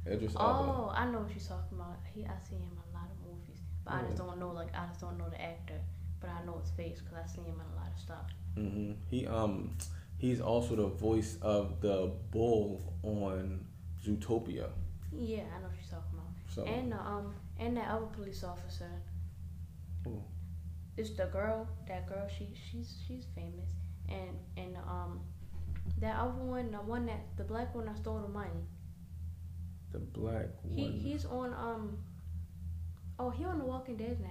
[0.06, 0.72] Idris Elba.
[0.72, 1.98] Oh, I know what you're talking about.
[2.14, 4.74] He, I see him in a lot of movies, but I just don't know like
[4.76, 5.80] I just don't know the actor,
[6.20, 8.32] but I know his face because I see him in a lot of stuff.
[8.58, 8.94] Mm-hmm.
[9.10, 9.76] He um
[10.18, 13.66] he's also the voice of the bull on
[14.04, 14.70] Zootopia.
[15.12, 16.28] Yeah, I know what you're talking about.
[16.48, 18.90] So And the, um and that other police officer.
[20.04, 20.22] Who?
[20.98, 21.68] It's the girl.
[21.88, 22.28] That girl.
[22.28, 23.70] She she's she's famous.
[24.10, 25.20] And and um
[26.00, 28.66] that other one, the one that the black one that stole the money.
[29.92, 30.92] the black He one.
[30.94, 31.98] he's on um.
[33.20, 34.28] Oh, he on The Walking Dead now.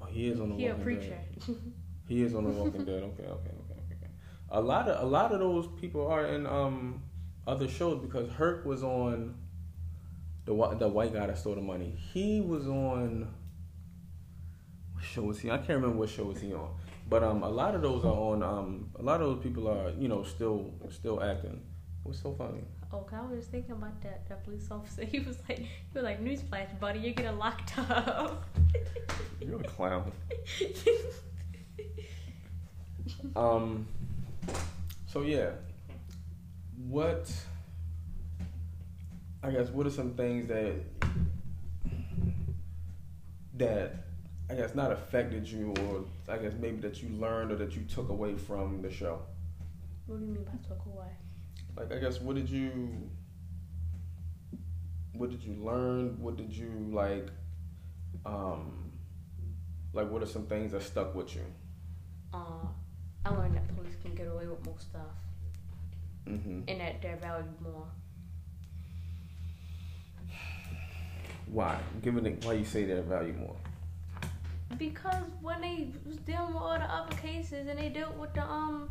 [0.00, 0.76] oh, he is on the Walking Dead.
[0.76, 1.18] he a preacher.
[2.06, 3.02] He is on the Walking Dead.
[3.04, 4.10] Okay, okay, okay, okay.
[4.50, 7.02] A lot of a lot of those people are in um
[7.46, 9.36] other shows because Herc was on
[10.44, 11.94] the the white guy that stole the money.
[12.12, 13.28] He was on
[15.02, 15.50] show was he?
[15.50, 16.70] I can't remember what show was he on.
[17.08, 18.42] But um, a lot of those are on.
[18.42, 21.60] Um, a lot of those people are you know still still acting.
[22.02, 22.62] What's so funny?
[22.92, 25.04] Oh, 'cause I was just thinking about that that police officer.
[25.12, 28.44] He was like, he was like, newsflash, buddy, you're getting locked up.
[29.40, 30.12] You're a clown.
[33.36, 33.86] Um.
[35.06, 35.50] So yeah,
[36.88, 37.30] what?
[39.42, 40.74] I guess what are some things that
[43.54, 43.94] that
[44.50, 47.82] I guess not affected you, or I guess maybe that you learned or that you
[47.82, 49.20] took away from the show?
[50.06, 51.06] what do you mean by took away?
[51.76, 53.08] Like I guess what did you
[55.12, 56.20] what did you learn?
[56.20, 57.28] What did you like?
[58.26, 58.90] Um,
[59.92, 61.44] like what are some things that stuck with you?
[62.34, 62.66] Uh,
[63.24, 65.14] I learned that police can get away with most stuff,
[66.26, 66.62] Mm-hmm.
[66.68, 67.86] and that they're valued more.
[71.46, 71.78] Why?
[72.02, 73.56] Given why you say that value more?
[74.78, 78.42] Because when they was dealing with all the other cases and they dealt with the
[78.42, 78.88] um,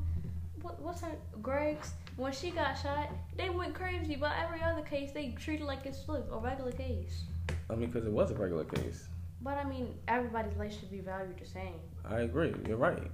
[0.62, 4.16] what, what's her Greggs when she got shot, they went crazy.
[4.16, 7.24] But every other case, they treated like it's a regular case.
[7.70, 9.08] I mean, because it was a regular case.
[9.42, 11.80] But I mean, everybody's life should be valued the same.
[12.04, 12.54] I agree.
[12.68, 13.10] You're right.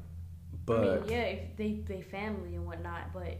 [0.65, 3.37] But I mean, yeah, if they they family and whatnot, but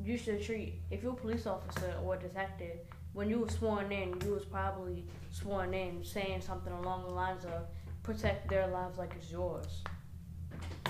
[0.00, 2.78] you should treat if you're a police officer or a detective
[3.12, 7.44] when you were sworn in, you was probably sworn in saying something along the lines
[7.44, 7.66] of
[8.02, 9.82] protect their lives like it's yours.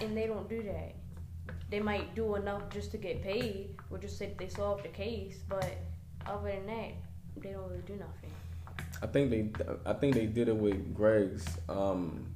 [0.01, 0.95] And they don't do that.
[1.71, 5.41] They might do enough just to get paid or just say they solved the case,
[5.49, 5.77] but
[6.27, 6.93] other than that,
[7.37, 8.31] they don't really do nothing.
[9.03, 12.27] I think they I think they did it with Greggs um,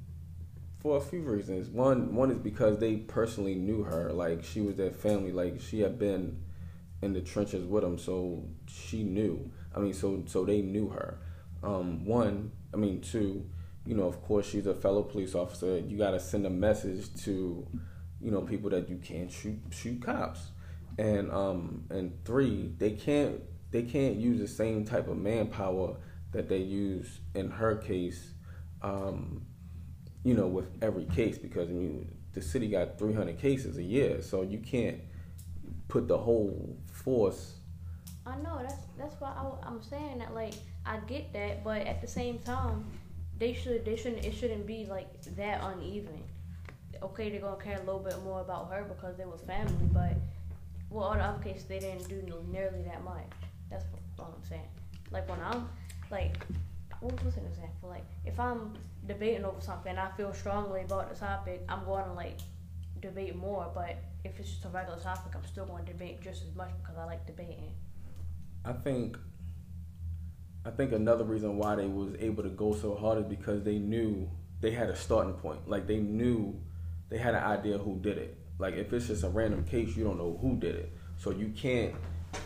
[0.81, 1.69] for a few reasons.
[1.69, 5.81] One one is because they personally knew her, like she was their family, like she
[5.81, 6.43] had been
[7.03, 9.51] in the trenches with them, so she knew.
[9.75, 11.19] I mean, so so they knew her.
[11.63, 13.47] Um, one, I mean, two,
[13.87, 15.79] you know, of course, she's a fellow police officer.
[15.79, 17.67] You got to send a message to,
[18.21, 20.51] you know, people that you can't shoot shoot cops,
[20.99, 25.97] and um, and three, they can't they can't use the same type of manpower
[26.33, 28.33] that they use in her case,
[28.83, 29.47] um,
[30.25, 34.21] you know, with every case because I mean, the city got 300 cases a year,
[34.21, 35.01] so you can't
[35.89, 37.57] put the whole force
[38.27, 42.01] I know that's that's why I, am saying that like I get that, but at
[42.01, 42.85] the same time,
[43.39, 46.23] they should they shouldn't it shouldn't be like that uneven.
[47.03, 50.15] Okay, they're gonna care a little bit more about her because they was family, but
[50.91, 53.31] well, all the other cases they didn't do nearly that much.
[53.71, 53.85] That's
[54.17, 54.69] what I'm saying.
[55.11, 55.69] Like when I'm
[56.11, 56.39] like,
[57.01, 57.91] what was an example?
[57.91, 58.75] Like if I'm
[59.07, 62.39] debating over something, and I feel strongly about the topic, I'm going to like
[63.01, 63.71] debate more.
[63.75, 66.71] But if it's just a regular topic, I'm still going to debate just as much
[66.83, 67.73] because I like debating.
[68.65, 69.19] I think
[70.67, 73.79] I think another reason why they was able to go so hard is because they
[73.79, 74.29] knew
[74.61, 75.69] they had a starting point.
[75.69, 76.61] Like they knew
[77.09, 78.37] they had an idea who did it.
[78.59, 80.93] Like if it's just a random case, you don't know who did it.
[81.19, 81.95] So you can't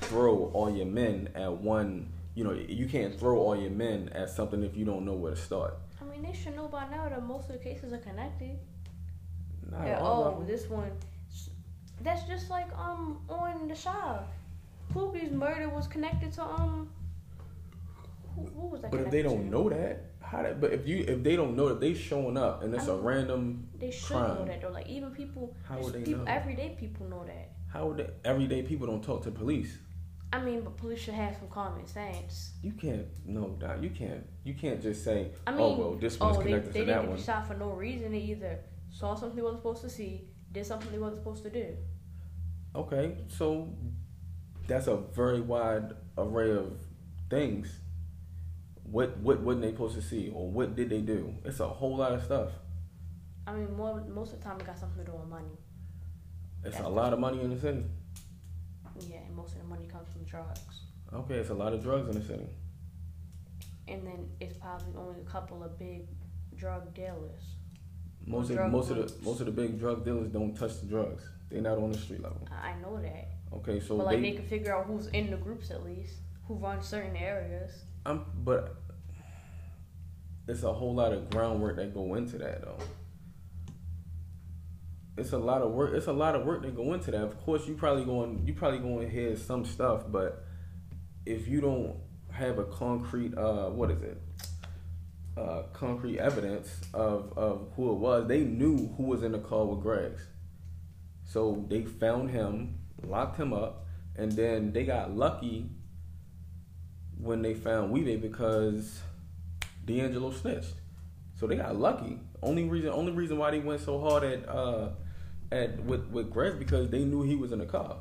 [0.02, 2.12] throw all your men at one.
[2.34, 5.34] You know, you can't throw all your men at something if you don't know where
[5.34, 5.78] to start.
[5.98, 8.58] I mean, they should know by now that most of the cases are connected.
[9.70, 10.90] Not yeah, oh, this one.
[12.02, 14.18] That's just like um on the Chi.
[14.92, 16.90] Poopy's murder was connected to um.
[18.40, 18.90] Who, who was that?
[18.90, 20.60] But if they don't know that, how that?
[20.60, 22.98] But if you if they don't know that they showing up and it's I mean,
[22.98, 23.68] a random.
[23.78, 24.70] They should crime, know that though.
[24.70, 25.56] Like even people.
[25.68, 26.30] How would they people, know?
[26.30, 27.52] Everyday people know that.
[27.72, 29.78] How would they, everyday people don't talk to police?
[30.32, 32.52] I mean, but police should have some common sense.
[32.62, 35.94] You can't, no, Doc, you can't, you can't just say, I oh, mean, oh well,
[35.96, 37.16] this one's oh, connected they, to they that didn't one.
[37.16, 38.12] get shot for no reason.
[38.12, 41.50] They either saw something they wasn't supposed to see, did something they wasn't supposed to
[41.50, 41.76] do.
[42.76, 43.68] Okay, so
[44.68, 46.74] that's a very wide array of
[47.28, 47.80] things.
[48.90, 51.34] What what wasn't they supposed to see, or what did they do?
[51.44, 52.48] It's a whole lot of stuff.
[53.46, 55.56] I mean, more most of the time it got something to do with money.
[56.64, 57.84] It's that's a lot of money in the city.
[59.08, 60.82] Yeah, and most of the money comes from drugs.
[61.12, 62.46] Okay, it's a lot of drugs in the city.
[63.88, 66.06] And then it's probably only a couple of big
[66.56, 67.42] drug dealers.
[68.26, 69.12] Most of most groups.
[69.12, 71.22] of the most of the big drug dealers don't touch the drugs.
[71.48, 72.46] They're not on the street level.
[72.50, 73.30] I know that.
[73.52, 76.14] Okay, so but like they, they can figure out who's in the groups at least,
[76.46, 77.72] who run certain areas.
[78.06, 78.76] Um, but
[80.48, 82.78] it's a whole lot of groundwork that go into that though.
[85.16, 85.92] It's a lot of work.
[85.94, 87.22] It's a lot of work that go into that.
[87.22, 90.44] Of course, you probably going you probably going to hear some stuff, but
[91.26, 91.96] if you don't
[92.32, 94.22] have a concrete uh what is it
[95.36, 99.66] uh concrete evidence of of who it was, they knew who was in the car
[99.66, 100.26] with Greggs.
[101.24, 103.86] So they found him, locked him up,
[104.16, 105.70] and then they got lucky
[107.22, 109.00] when they found Weave because
[109.84, 110.74] D'Angelo snitched.
[111.38, 112.18] So they got lucky.
[112.42, 114.90] Only reason only reason why they went so hard at uh
[115.50, 117.96] at with with Greg because they knew he was in the car.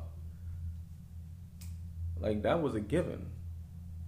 [2.18, 3.30] Like that was a given.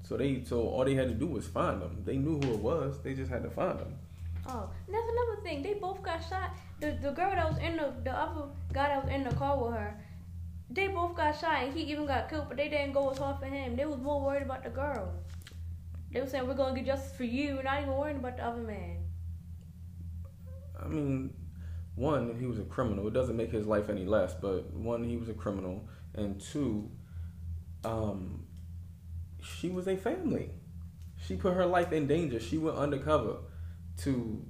[0.05, 2.03] So they so all they had to do was find him.
[2.05, 3.01] They knew who it was.
[3.03, 3.99] They just had to find him.
[4.47, 5.63] Oh, that's another thing.
[5.63, 6.51] They both got shot.
[6.81, 9.63] The the girl that was in the the other guy that was in the car
[9.63, 9.95] with her,
[10.75, 13.39] they both got shot and he even got killed, but they didn't go as hard
[13.39, 13.77] for him.
[13.77, 15.13] They was more worried about the girl.
[16.11, 18.45] They were saying we're gonna get justice for you, We're not even worrying about the
[18.45, 18.99] other man.
[20.83, 21.35] I mean,
[21.95, 23.07] one, he was a criminal.
[23.07, 26.91] It doesn't make his life any less, but one, he was a criminal, and two,
[27.85, 28.47] um,
[29.43, 30.51] she was a family.
[31.27, 32.41] She put her life in danger.
[32.41, 33.37] She went undercover
[33.99, 34.45] to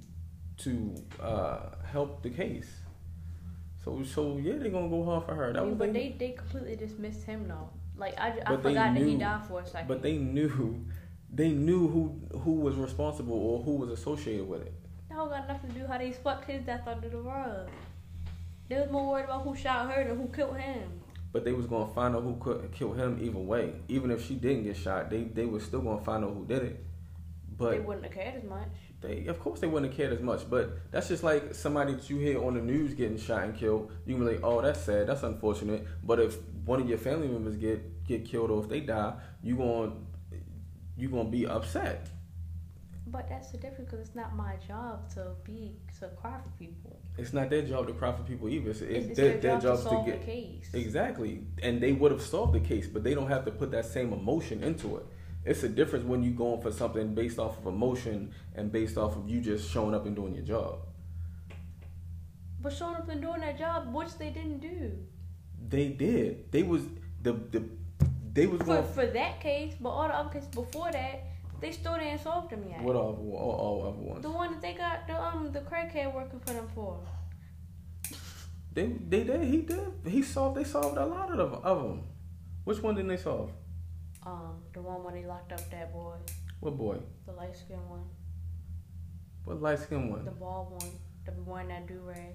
[0.57, 2.82] to uh, help the case.
[3.83, 5.53] So so yeah, they're gonna go hard for her.
[5.53, 7.69] That was but they, they completely dismissed him though.
[7.97, 9.87] Like I, I forgot knew, that he died for a second.
[9.87, 10.85] But they knew
[11.31, 14.73] they knew who who was responsible or who was associated with it.
[15.09, 17.69] That don't got nothing to do how they swept his death under the rug.
[18.69, 21.01] They was more worried about who shot her than who killed him.
[21.33, 23.73] But they was gonna find out who could kill him either way.
[23.87, 26.63] Even if she didn't get shot, they they was still gonna find out who did
[26.63, 26.85] it.
[27.57, 28.69] But they wouldn't have cared as much.
[29.03, 30.49] They of course they wouldn't have cared as much.
[30.49, 33.91] But that's just like somebody that you hear on the news getting shot and killed.
[34.05, 35.85] You can be like, oh, that's sad, that's unfortunate.
[36.03, 39.55] But if one of your family members get get killed or if they die, you
[39.57, 39.93] gonna
[40.97, 42.09] you gonna be upset.
[43.05, 46.99] But that's the difference because it's not my job to be to cry for people.
[47.15, 48.71] It's not their job to cry for people either.
[48.71, 50.69] It's, It's, it's their, their, their job to to get the case.
[50.73, 51.43] Exactly.
[51.61, 54.13] And they would have solved the case, but they don't have to put that same
[54.13, 55.05] emotion into it.
[55.45, 59.17] It's a difference when you're going for something based off of emotion and based off
[59.17, 60.79] of you just showing up and doing your job.
[62.61, 64.97] But showing up and doing that job, which they didn't do.
[65.67, 66.49] They did.
[66.51, 66.83] They was
[67.21, 67.63] the the
[68.33, 71.23] they was For, going for that case, but all the other cases before that,
[71.59, 72.81] they still didn't solve them yet.
[72.81, 74.21] what all all, all other ones.
[74.23, 76.99] The one that they got the um the crackhead working for them for.
[78.73, 79.43] They they did.
[79.43, 79.91] He did.
[80.07, 80.57] He solved.
[80.57, 81.59] They solved a lot of them.
[81.63, 82.03] Of them.
[82.63, 83.51] Which one didn't they solve?
[84.25, 86.15] Um, the one when they locked up that boy,
[86.61, 86.97] What boy?
[87.25, 88.05] the light skinned one,
[89.43, 90.23] What light skin one?
[90.23, 90.91] the bald one,
[91.25, 92.33] the one that do rag.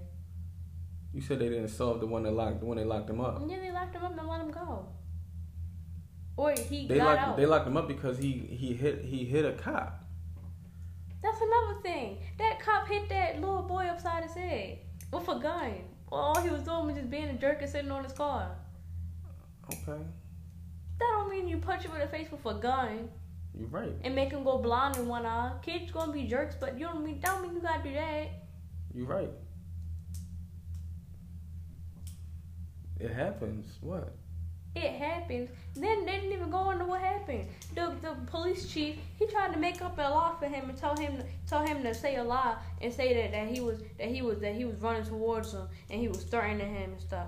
[1.14, 3.38] You said they didn't solve the one that locked the one they locked him up.
[3.40, 4.87] Then they locked him up and let him go.
[6.37, 7.37] Or he They got locked out.
[7.38, 10.05] they locked him up because he he hit he hit a cop.
[11.22, 12.18] That's another thing.
[12.38, 14.79] That cop hit that little boy upside his head
[15.12, 15.72] with a gun.
[16.12, 18.55] All he was doing was just being a jerk and sitting on his car.
[19.72, 20.01] Okay,
[20.98, 23.08] That don't mean you punch him in the face with a gun
[23.58, 23.92] you're right.
[24.02, 25.52] and make him go blind in one eye.
[25.62, 28.28] Kids gonna be jerks, but you don't mean don't mean you gotta do that.
[28.94, 29.30] You're right.
[33.00, 33.78] It happens.
[33.80, 34.14] What?
[34.74, 35.50] It happens.
[35.74, 37.48] Then they didn't even go into what happened.
[37.74, 40.96] The the police chief he tried to make up a lie for him and tell
[40.96, 44.22] him tell him to say a lie and say that, that he was that he
[44.22, 47.26] was that he was running towards him and he was threatening him and stuff.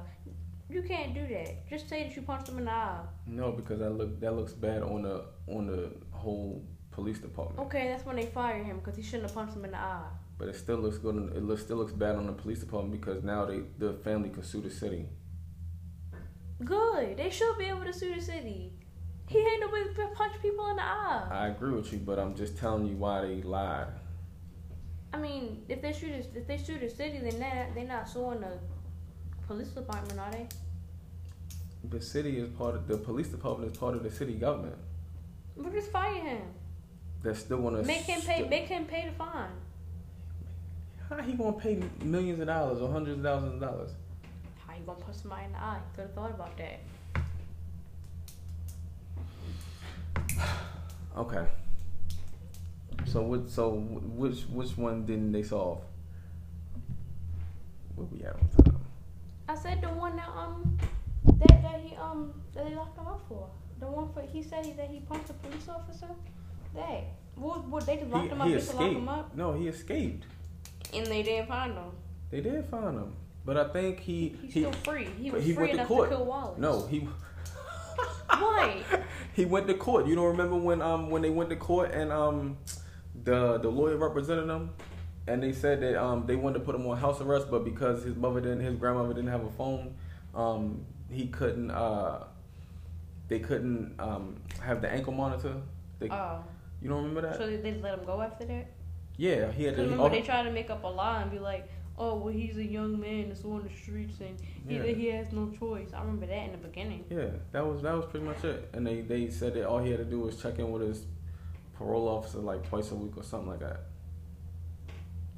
[0.70, 1.68] You can't do that.
[1.68, 3.00] Just say that you punched him in the eye.
[3.26, 7.59] No, because that look that looks bad on the on the whole police department.
[7.66, 10.06] Okay, that's when they fire him because he shouldn't have punched him in the eye.
[10.38, 11.16] But it still looks good.
[11.16, 14.30] on- It looks, still looks bad on the police department because now they the family
[14.30, 15.06] can sue the city.
[16.64, 17.16] Good.
[17.16, 18.72] They should be able to sue the city.
[19.28, 21.28] He ain't nobody punch people in the eye.
[21.30, 23.87] I agree with you, but I'm just telling you why they lied.
[25.12, 28.40] I mean, if they shoot if they sue the city, then that they're not suing
[28.40, 28.59] the
[29.50, 30.46] police department, are they?
[31.88, 34.76] The city is part of the police department is part of the city government.
[35.56, 36.42] But just fire him.
[37.24, 38.38] They're still gonna Make him pay.
[38.38, 39.50] st- Make him pay the fine.
[41.08, 43.90] How he gonna pay millions of dollars or hundreds of thousands of dollars?
[44.64, 45.80] How you gonna punch somebody in the eye?
[45.96, 46.80] Could have thought about that.
[51.16, 51.44] Okay.
[53.06, 53.50] So what?
[53.50, 55.82] So which which one didn't they solve?
[57.96, 58.80] Where we at on time?
[59.50, 60.78] I said the one that um
[61.24, 63.48] that that he um that they locked him up for.
[63.80, 66.06] The one for he said he, that he punched a police officer.
[66.76, 67.02] That
[67.34, 69.52] what what they just locked He, him up he just to lock him up No,
[69.54, 70.26] he escaped.
[70.94, 71.90] and they didn't find him.
[72.30, 73.12] They did find him,
[73.44, 75.08] but I think he He's he still free.
[75.20, 76.10] He was he free went to enough court.
[76.10, 76.58] to kill Wallace.
[76.60, 77.00] no he
[78.30, 78.76] What?
[79.34, 80.06] he went to court.
[80.06, 82.56] You don't remember when um when they went to court and um
[83.24, 84.70] the the lawyer represented him
[85.33, 88.03] and they said that um they wanted to put him on house arrest, but because
[88.05, 89.95] his mother didn't his grandmother didn't have a phone,
[90.35, 92.25] um he couldn't uh
[93.29, 95.55] they couldn't um have the ankle monitor.
[95.99, 96.43] They, Oh,
[96.83, 97.37] you don't remember that?
[97.37, 98.66] so they, let him go after that?
[99.16, 99.83] yeah, he had to.
[99.83, 102.57] remember oh, they tried to make up a lie and be like, "Oh, well, he's
[102.57, 104.95] a young man that's on the streets and he, Yeah.
[104.95, 107.05] he has no choice." I remember that in the beginning.
[107.11, 108.71] Yeah, that was that was pretty much it.
[108.73, 111.05] And they, they said that all he had to do was check in with his
[111.77, 113.81] parole officer like twice a week or something like that.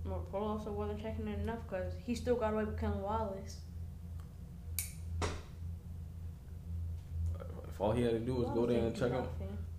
[0.04, 3.58] Parole officer wasn't checking it enough because he still got away with killing Wallace.
[7.68, 9.24] If all he had to do was go Wallace there and check him.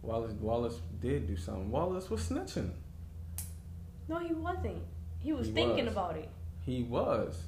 [0.02, 1.70] Wallace Wallace did do something.
[1.72, 2.72] Wallace was snitching.
[4.08, 4.84] No, he wasn't.
[5.20, 5.94] He was He thinking was.
[5.94, 6.30] about it.
[6.66, 7.42] He was.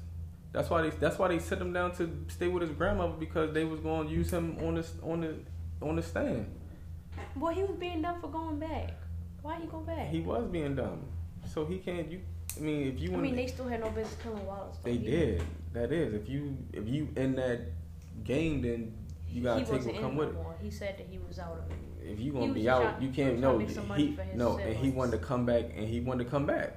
[0.52, 3.52] That's why they that's why they set him down to stay with his grandmother because
[3.52, 5.34] they was going to use him on this on the
[5.82, 6.46] on the stand.
[7.34, 8.92] Well, he was being dumb for going back.
[9.42, 10.08] Why he go back?
[10.08, 11.02] He was being dumb,
[11.52, 12.10] so he can't.
[12.10, 12.20] You,
[12.56, 13.22] I mean, if you want.
[13.22, 14.78] I mean, they still had no business killing Wallace.
[14.82, 15.42] they He- did.
[15.72, 17.60] That is, if you if you in that
[18.24, 18.94] game, then
[19.30, 20.36] you gotta he take what come with it.
[20.62, 22.12] He said that he was out of it.
[22.12, 23.52] if you He gonna be out, you can't was no.
[23.52, 25.86] to make some money He for his no, and he wanted to come back, and
[25.86, 26.76] he wanted to come back.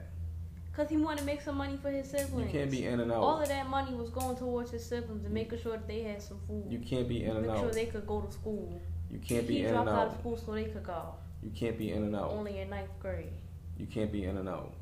[0.75, 2.53] Cause he wanted to make some money for his siblings.
[2.53, 3.21] You can't be in and out.
[3.21, 6.21] All of that money was going towards his siblings and making sure that they had
[6.21, 6.65] some food.
[6.69, 7.55] You can't be in and out.
[7.55, 8.81] Make sure they could go to school.
[9.11, 10.07] You can't be he in and out of out.
[10.07, 11.15] Of school so they could go.
[11.43, 12.31] You can't be in and out.
[12.31, 13.33] Only in ninth grade.
[13.77, 14.73] You can't be in and out.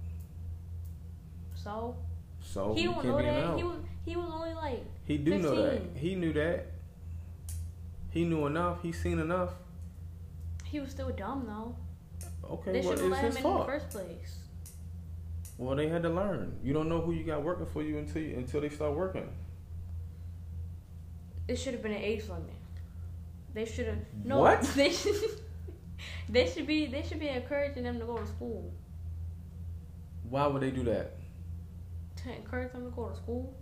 [1.68, 1.96] So
[2.40, 3.44] So he don't know be in and that.
[3.44, 3.58] out.
[3.58, 5.82] He was he was only like He do know that.
[5.96, 6.68] He knew that.
[8.10, 8.82] He knew enough.
[8.82, 9.52] He seen enough.
[10.64, 11.76] he was still dumb though.
[12.50, 13.66] Okay, they well, should have it's let him his in fault.
[13.66, 14.38] the first place.
[15.58, 16.58] Well, they had to learn.
[16.64, 19.28] You don't know who you got working for you until you, until they start working.
[21.50, 22.54] It should have been an age limit.
[23.54, 24.40] They should have no.
[24.40, 24.64] What?
[24.76, 25.16] They should.
[26.30, 26.86] they should be.
[26.86, 28.72] They should be encouraging them to go to school.
[30.30, 31.17] Why would they do that?
[32.24, 33.56] To encourage them to go to school.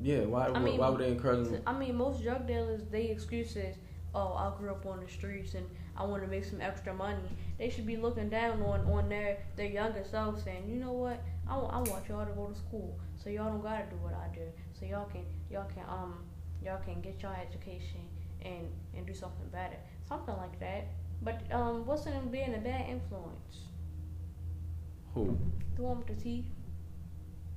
[0.00, 0.46] Yeah, why?
[0.46, 1.62] I mean, why would they encourage them?
[1.66, 3.76] I mean, most drug dealers, they excuses,
[4.14, 5.66] oh, I grew up on the streets and
[5.96, 7.28] I want to make some extra money.
[7.58, 11.22] They should be looking down on, on their, their younger self saying, you know what,
[11.48, 14.34] I, I want y'all to go to school so y'all don't gotta do what I
[14.34, 14.42] do.
[14.78, 16.24] So y'all can y'all can um
[16.64, 18.00] y'all can get your education
[18.42, 18.66] and
[18.96, 19.76] and do something better,
[20.08, 20.86] something like that.
[21.22, 23.58] But um, what's in being a bad influence?
[25.14, 25.36] Who?
[25.76, 26.46] The one with the teeth.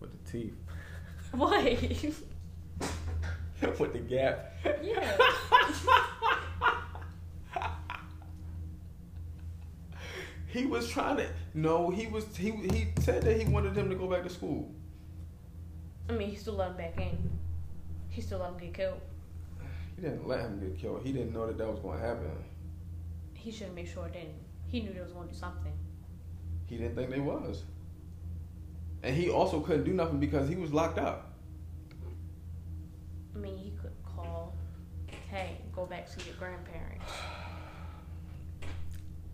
[0.04, 0.56] With the teeth.
[1.32, 1.64] What?
[3.80, 4.54] with the gap.
[4.84, 5.18] yeah.
[10.48, 11.28] He was trying to.
[11.56, 12.26] No, he was.
[12.38, 14.70] He he said that he wanted him to go back to school.
[16.08, 17.18] I mean, he still let him back in.
[18.10, 19.02] He still let him get killed.
[19.96, 21.02] He didn't let him get killed.
[21.04, 22.30] He didn't know that that was going to happen.
[23.34, 24.36] he should have made sure it didn't.
[24.68, 25.74] He knew they was going to do something.
[26.68, 27.64] He didn't think they was.
[29.04, 31.34] And he also couldn't do nothing because he was locked up.
[33.36, 34.56] I mean, he could call,
[35.30, 37.12] hey, go back to your grandparents.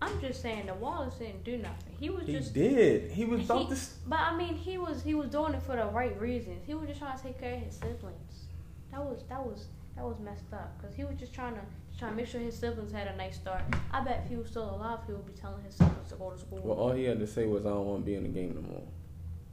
[0.01, 1.93] I'm just saying that Wallace didn't do nothing.
[1.99, 3.11] He was He just, did.
[3.11, 3.77] He was he- about to.
[4.07, 6.65] but I mean, he was he was doing it for the right reasons.
[6.65, 8.45] He was just trying to take care of his siblings.
[8.91, 9.67] That was that was
[9.97, 11.61] that was messed up because he was just trying to
[11.97, 13.61] trying to make sure his siblings had a nice start.
[13.91, 16.29] I bet if he was still alive, he would be telling his siblings to go
[16.31, 16.61] to school.
[16.63, 18.55] Well, all he had to say was, "I don't want to be in the game
[18.55, 18.83] no more."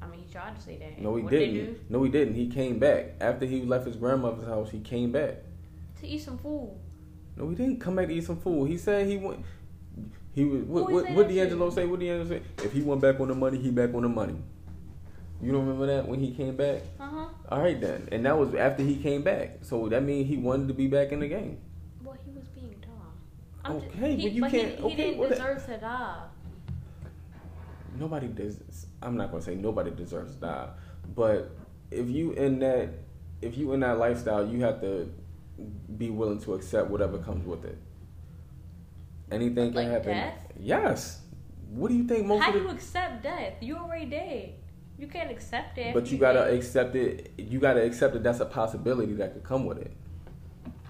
[0.02, 1.00] I mean, he tried to say that.
[1.00, 1.74] No, he what did didn't.
[1.74, 1.80] Do?
[1.88, 2.34] No, he didn't.
[2.34, 4.70] He came back after he left his grandmother's house.
[4.70, 5.36] He came back.
[6.00, 6.76] To eat some food.
[7.36, 8.68] No, he didn't come back to eat some food.
[8.68, 9.44] He said he went.
[10.34, 10.62] He was.
[10.62, 11.86] What, what, say what that D'Angelo say?
[11.86, 12.42] What D'Angelo say?
[12.64, 14.36] If he went back on the money, he back on the money.
[15.42, 16.82] You don't remember that when he came back?
[17.00, 17.26] Uh huh.
[17.50, 19.58] All right then, and that was after he came back.
[19.62, 21.58] So that means he wanted to be back in the game.
[22.02, 23.12] Well, he was being dumb.
[23.64, 26.22] I'm Okay, he, but you but can't- He, he okay, didn't deserve to die.
[27.98, 28.86] Nobody does.
[29.02, 30.68] I'm not gonna say nobody deserves to die,
[31.14, 31.50] but
[31.90, 32.90] if you in that,
[33.40, 35.12] if you in that lifestyle, you have to
[35.96, 37.78] be willing to accept whatever comes with it.
[39.30, 40.08] Anything can happen.
[40.08, 40.52] death?
[40.58, 41.20] Yes.
[41.70, 43.54] What do you think most How of do you accept death?
[43.60, 44.54] You already dead.
[44.98, 45.92] You can't accept it.
[45.92, 46.54] But you gotta dead.
[46.54, 47.32] accept it.
[47.36, 49.92] You gotta accept that that's a possibility that could come with it.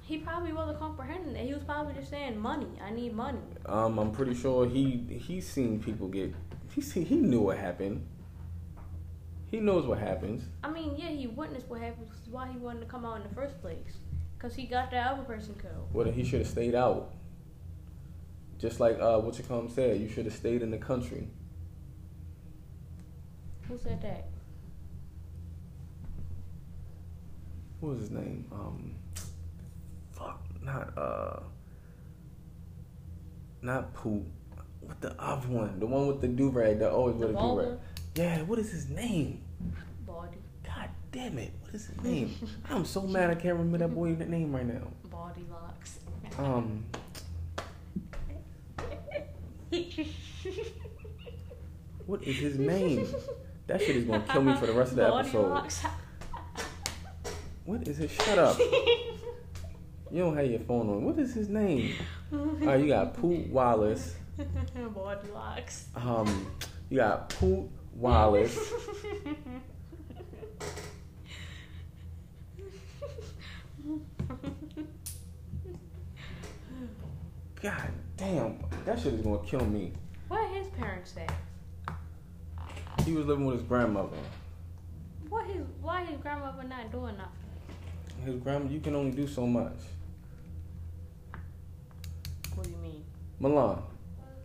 [0.03, 1.47] He probably wasn't comprehending it.
[1.47, 2.69] He was probably just saying money.
[2.85, 3.41] I need money.
[3.67, 6.33] Um, I'm pretty sure he he's seen people get.
[6.77, 8.07] He see, he knew what happened.
[9.51, 10.45] He knows what happens.
[10.63, 12.07] I mean, yeah, he witnessed what happened.
[12.07, 13.97] Which is why he wanted to come out in the first place.
[14.39, 15.89] Cause he got that other person killed.
[15.95, 17.15] Well, then he should have stayed out.
[18.59, 21.29] Just like uh, what your come said, you should have stayed in the country.
[23.69, 24.27] Who said that?
[27.81, 28.45] What was his name?
[28.53, 28.95] Um,
[30.13, 31.41] fuck, not uh,
[33.63, 34.27] not Poot.
[34.87, 35.79] What the other one?
[35.81, 37.79] The one with the do rag that always The wear the do rag.
[38.15, 39.43] Yeah, what is his name?
[40.07, 40.39] Baldy.
[40.65, 41.53] God damn it!
[41.63, 42.35] What is his name?
[42.71, 44.87] I'm so mad I can't remember that boy's name right now.
[45.11, 45.99] Baldy locks.
[46.39, 46.85] Um,
[52.07, 53.07] what is his name?
[53.67, 55.51] That shit is gonna kill me for the rest of the Baldy episode.
[55.51, 55.83] locks.
[57.65, 58.13] What is his?
[58.13, 58.59] Shut up!
[58.59, 61.05] You don't have your phone on.
[61.05, 61.95] What is his name?
[62.33, 64.15] All right, you got Poot Wallace.
[65.35, 65.89] Locks.
[65.95, 66.51] Um,
[66.91, 68.59] you got Poot Wallace.
[77.63, 79.93] God damn, that shit is gonna kill me.
[80.29, 81.27] What his parents say?
[83.05, 84.17] He was living with his grandmother.
[85.29, 87.33] What his why his grandmother not doing nothing?
[88.25, 89.79] His grandma, you can only do so much.
[92.55, 93.05] What do you mean?
[93.41, 93.83] Milan,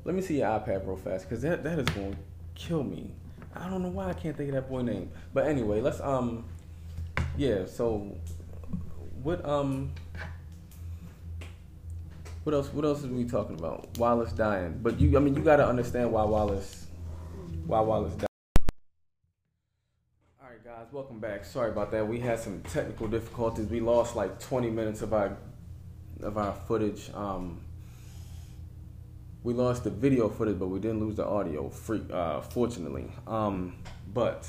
[0.04, 2.16] let me see your iPad real fast, cause that that is gonna
[2.56, 3.12] kill me.
[3.56, 5.12] I don't know why I can't think of that boy name.
[5.34, 6.46] But anyway, let's um,
[7.38, 7.66] yeah.
[7.66, 8.16] So,
[9.22, 9.92] what um,
[12.44, 12.74] what else?
[12.74, 13.98] What else are we talking about?
[13.98, 16.88] Wallace dying, but you, I mean, you gotta understand why Wallace,
[17.68, 18.28] why Wallace died.
[20.42, 21.46] All right, guys, welcome back.
[21.46, 22.08] Sorry about that.
[22.08, 23.68] We had some technical difficulties.
[23.68, 25.38] We lost like 20 minutes of our
[26.22, 27.12] of our footage.
[27.14, 27.62] Um,
[29.44, 31.70] we lost the video footage, but we didn't lose the audio.
[31.70, 33.12] Free, uh, fortunately.
[33.28, 33.76] Um,
[34.14, 34.48] but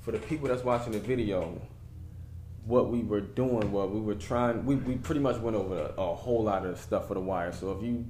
[0.00, 1.60] for the people that's watching the video,
[2.64, 4.64] what we were doing was we were trying.
[4.66, 7.52] We, we pretty much went over a, a whole lot of stuff for the wire.
[7.52, 8.04] So if you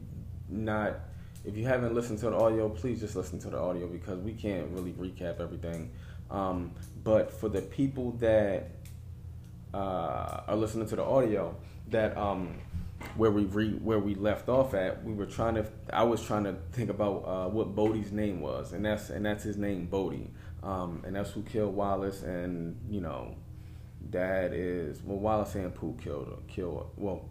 [0.49, 1.01] not
[1.45, 4.33] if you haven't listened to the audio, please just listen to the audio because we
[4.33, 5.91] can't really recap everything.
[6.31, 6.73] Um,
[7.03, 8.71] but for the people that
[9.75, 11.55] uh, are listening to the audio,
[11.89, 12.55] that um,
[13.17, 15.67] where we re, where we left off at, we were trying to.
[15.93, 19.45] I was trying to think about uh, what Bodie's name was, and that's and that's
[19.45, 20.31] his name, Bodie,
[20.63, 23.37] um, and that's who killed Wallace, and you know,
[24.11, 27.29] that is well, Wallace and Poot killed killed well,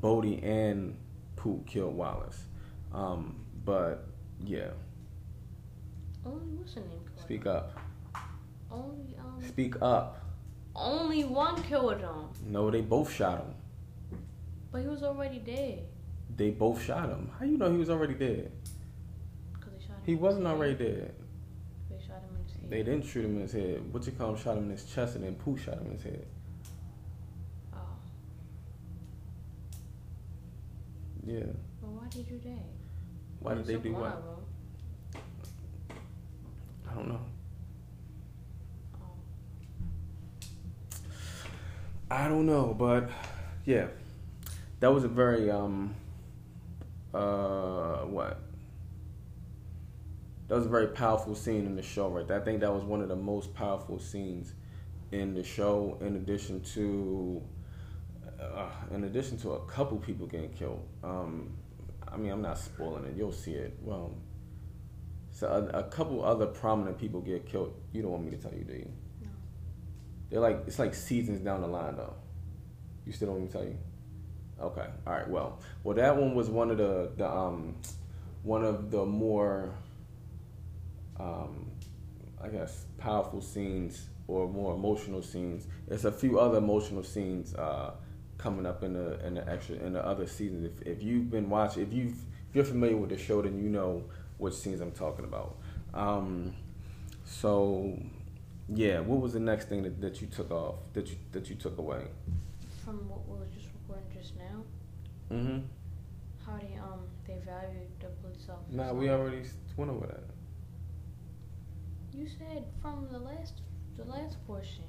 [0.00, 0.96] Bodie and
[1.36, 2.44] Poot killed Wallace,
[2.92, 4.06] um, but
[4.44, 4.70] yeah.
[6.24, 7.00] Only what's the name?
[7.20, 7.78] Speak up.
[8.70, 9.42] Only um.
[9.48, 10.18] Speak up.
[10.74, 12.28] Only one killed him.
[12.46, 13.54] No, they both shot him.
[14.72, 15.84] But he was already dead.
[16.34, 17.30] They both shot him.
[17.38, 18.50] How you know he was already dead?
[19.60, 20.02] Cause they shot him.
[20.06, 21.14] He wasn't already dead.
[21.90, 22.70] They shot him in his head.
[22.70, 23.92] They didn't shoot him in his head.
[23.92, 25.92] What you call him shot him in his chest and then Poot shot him in
[25.92, 26.26] his head.
[27.74, 27.78] Oh.
[31.26, 31.40] Yeah.
[31.82, 32.64] Well, why did you do that?
[33.40, 34.22] Why did they do what?
[36.90, 37.20] I don't know.
[39.02, 39.06] Oh.
[42.10, 43.10] I don't know, but
[43.66, 43.88] yeah.
[44.82, 45.94] That was a very um
[47.14, 48.40] uh what?
[50.48, 52.40] That was a very powerful scene in the show right there.
[52.40, 54.54] I think that was one of the most powerful scenes
[55.12, 57.40] in the show in addition to
[58.40, 60.84] uh, in addition to a couple people getting killed.
[61.04, 61.52] Um
[62.08, 63.14] I mean, I'm not spoiling it.
[63.16, 63.78] You'll see it.
[63.82, 64.16] Well,
[65.30, 67.72] so a, a couple other prominent people get killed.
[67.92, 68.90] You don't want me to tell you, do you?
[69.20, 69.28] No.
[70.28, 72.16] They're like it's like seasons down the line though.
[73.06, 73.78] You still don't want me to tell you?
[74.62, 74.86] Okay.
[75.06, 75.28] All right.
[75.28, 77.76] Well, well, that one was one of the the um
[78.42, 79.74] one of the more
[81.18, 81.70] um
[82.42, 85.66] I guess powerful scenes or more emotional scenes.
[85.88, 87.94] There's a few other emotional scenes uh
[88.38, 90.64] coming up in the in the extra in the other seasons.
[90.64, 93.68] If if you've been watching, if you if you're familiar with the show, then you
[93.68, 94.04] know
[94.38, 95.56] which scenes I'm talking about.
[95.94, 96.54] Um,
[97.24, 97.98] so
[98.68, 101.56] yeah, what was the next thing that, that you took off that you that you
[101.56, 102.04] took away?
[102.84, 103.61] From what were just
[104.22, 104.62] just now,
[105.34, 105.60] Mm-hmm.
[106.46, 108.74] how they um they value the police officers.
[108.74, 109.42] Nah, we already
[109.76, 110.24] went over that.
[112.16, 113.62] You said from the last
[113.96, 114.84] the last portion,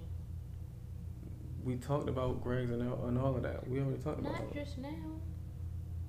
[1.64, 3.68] We talked about Greggs and all, and all of that.
[3.68, 4.34] We already talked about.
[4.34, 4.90] not all of just now.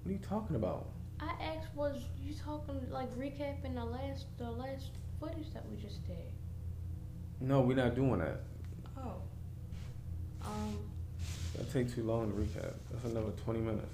[0.03, 0.89] What are you talking about?
[1.20, 6.05] I asked, was you talking like recapping the last the last footage that we just
[6.07, 6.16] did?
[7.41, 8.41] No, we're not doing that.
[8.99, 9.22] Oh.
[10.43, 10.77] Um,
[11.55, 12.73] That'll take too long to recap.
[12.91, 13.87] That's another twenty minutes.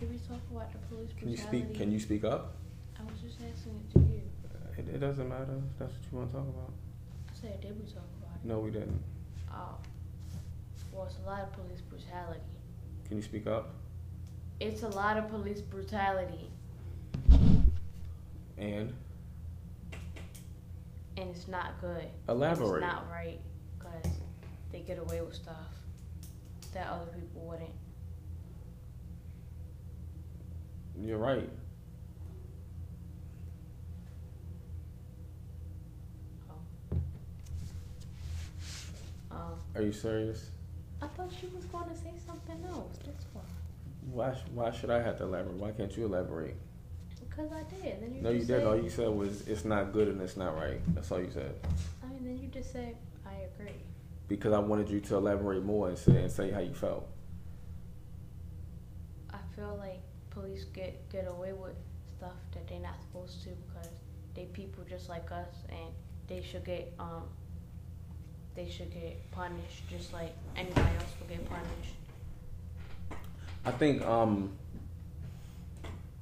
[0.00, 1.20] did we talk about the police brutality?
[1.20, 1.74] Can you speak?
[1.78, 2.54] Can you speak up?
[2.98, 4.22] I was just asking it to you.
[4.46, 6.72] Uh, it, it doesn't matter if that's what you want to talk about.
[7.28, 8.46] I said, did we talk about it?
[8.48, 9.02] No, we didn't.
[9.52, 9.76] Oh.
[10.92, 12.40] Well, it's a lot of police brutality.
[13.08, 13.74] Can you speak up?
[14.60, 16.48] It's a lot of police brutality,
[18.58, 18.92] And
[21.16, 22.06] and it's not good.
[22.28, 22.82] elaborate.
[22.84, 23.40] It's not right
[23.78, 24.12] because
[24.70, 25.56] they get away with stuff
[26.72, 27.70] that other people wouldn't.
[31.00, 31.48] You're right.
[39.30, 39.38] Um,
[39.74, 40.50] Are you serious?
[41.00, 42.98] I thought she was going to say something else.
[43.04, 43.42] That's why.
[44.12, 44.36] Why?
[44.54, 45.56] Why should I have to elaborate?
[45.56, 46.56] Why can't you elaborate?
[47.18, 48.02] Because I did.
[48.02, 48.66] Then you No, you didn't.
[48.66, 50.80] All you said was it's not good and it's not right.
[50.94, 51.54] That's all you said.
[52.02, 52.94] I mean, then you just said
[53.26, 53.80] I agree.
[54.36, 57.06] Because I wanted you to elaborate more and say and say how you felt.
[59.30, 61.74] I feel like police get get away with
[62.16, 63.90] stuff that they're not supposed to because
[64.34, 65.92] they people just like us and
[66.28, 67.24] they should get um
[68.54, 71.94] they should get punished just like anybody else will get punished.
[73.64, 74.52] I think um,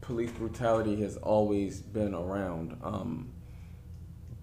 [0.01, 3.31] police brutality has always been around, um,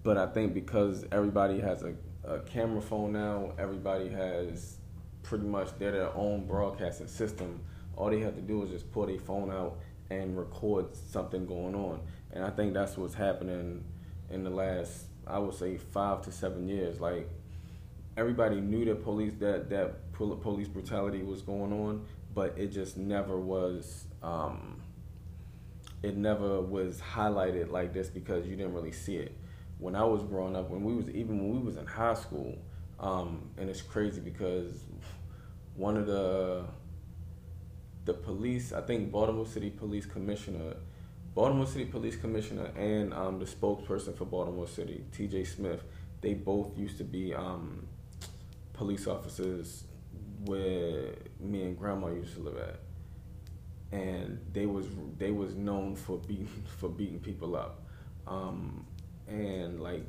[0.02, 1.94] but I think because everybody has a,
[2.28, 4.76] a camera phone now, everybody has
[5.22, 7.60] pretty much their own broadcasting system.
[7.96, 9.78] All they have to do is just pull their phone out
[10.10, 12.00] and record something going on,
[12.32, 13.84] and I think that's what's happening
[14.30, 17.00] in the last, I would say, five to seven years.
[17.00, 17.28] Like
[18.16, 23.38] everybody knew that police that that police brutality was going on, but it just never
[23.38, 24.04] was.
[24.22, 24.82] Um,
[26.00, 29.36] it never was highlighted like this because you didn't really see it.
[29.78, 32.56] When I was growing up, when we was even when we was in high school,
[32.98, 34.84] um, and it's crazy because
[35.76, 36.64] one of the
[38.04, 40.74] the police, I think Baltimore City Police Commissioner
[41.38, 45.44] Baltimore City Police Commissioner and um, the spokesperson for Baltimore City, T.J.
[45.44, 45.84] Smith,
[46.20, 47.86] they both used to be um,
[48.72, 49.84] police officers
[50.46, 52.80] where me and Grandma used to live at,
[53.96, 56.48] and they was they was known for beating
[56.78, 57.82] for beating people up,
[58.26, 58.84] um,
[59.28, 60.04] and like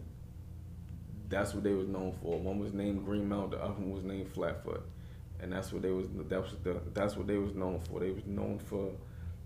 [1.27, 2.39] that's what they was known for.
[2.39, 4.83] One was named Greenmount, the other one was named Flatfoot,
[5.39, 7.99] and that's what they was that's what the, that's what they was known for.
[7.99, 8.91] They was known for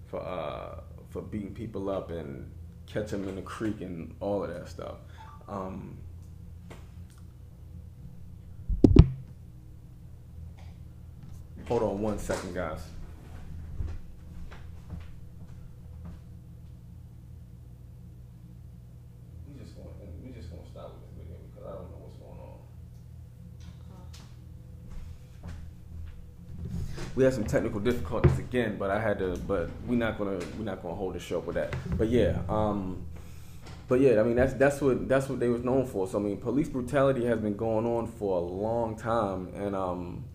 [0.05, 2.49] for uh, for beating people up and
[2.85, 4.95] catching them in the creek and all of that stuff.
[5.47, 5.97] Um,
[11.67, 12.79] hold on one second, guys.
[19.47, 19.89] We just gonna
[20.23, 22.59] we just gonna stop with this video because I don't know what's going on.
[27.15, 29.37] We had some technical difficulties again, but I had to.
[29.37, 31.73] But we're not gonna we're not gonna hold the show up with that.
[31.97, 33.05] But yeah, um,
[33.87, 36.07] but yeah, I mean that's that's what that's what they was known for.
[36.07, 40.25] So I mean, police brutality has been going on for a long time, and um,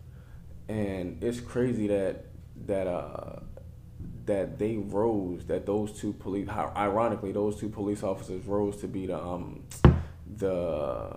[0.68, 2.26] and it's crazy that
[2.66, 3.40] that uh
[4.26, 9.06] that they rose that those two police ironically those two police officers rose to be
[9.06, 9.62] the um
[10.36, 11.16] the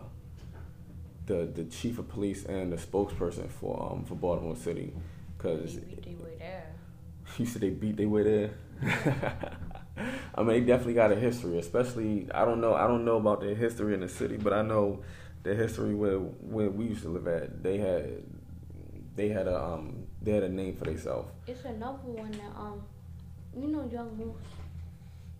[1.26, 4.93] the the chief of police and the spokesperson for um for Baltimore City
[5.41, 6.67] because they beat their way there.
[7.37, 8.49] you said they beat their way there.
[10.35, 11.59] I mean, they definitely got a history.
[11.59, 12.73] Especially, I don't know.
[12.73, 15.03] I don't know about their history in the city, but I know
[15.43, 17.63] the history where where we used to live at.
[17.63, 18.23] They had
[19.15, 21.29] they had a um they had a name for themselves.
[21.47, 22.81] It's another one that um
[23.55, 24.35] you know Young Moose.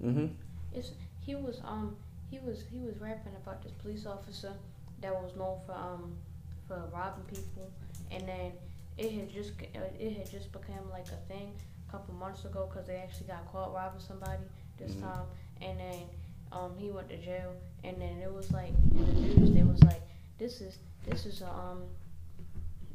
[0.04, 0.32] Mhm.
[0.74, 0.92] It's
[1.26, 1.96] he was um
[2.30, 4.54] he was he was rapping about this police officer
[5.02, 6.16] that was known for um
[6.68, 7.70] for robbing people,
[8.12, 8.52] and then
[8.98, 11.54] it had just uh, it had just become like a thing
[11.88, 14.44] a couple months ago because they actually got caught robbing somebody
[14.78, 15.06] this mm-hmm.
[15.06, 15.26] time,
[15.62, 16.00] and then
[16.52, 19.82] um he went to jail, and then it was like in the news they was
[19.84, 20.02] like
[20.38, 21.84] this is this is a um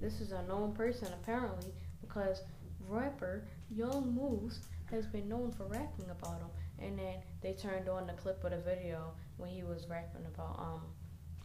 [0.00, 2.42] this is a known person apparently because
[2.88, 3.42] rapper
[3.74, 6.48] Young Moose has been known for rapping about him.
[6.78, 10.58] And then they turned on the clip of the video when he was rapping about
[10.58, 10.82] um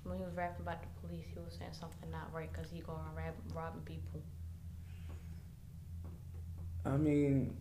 [0.04, 1.26] when he was rapping about the police.
[1.34, 4.22] He was saying something not right because he going around robbing people.
[6.86, 7.56] I mean,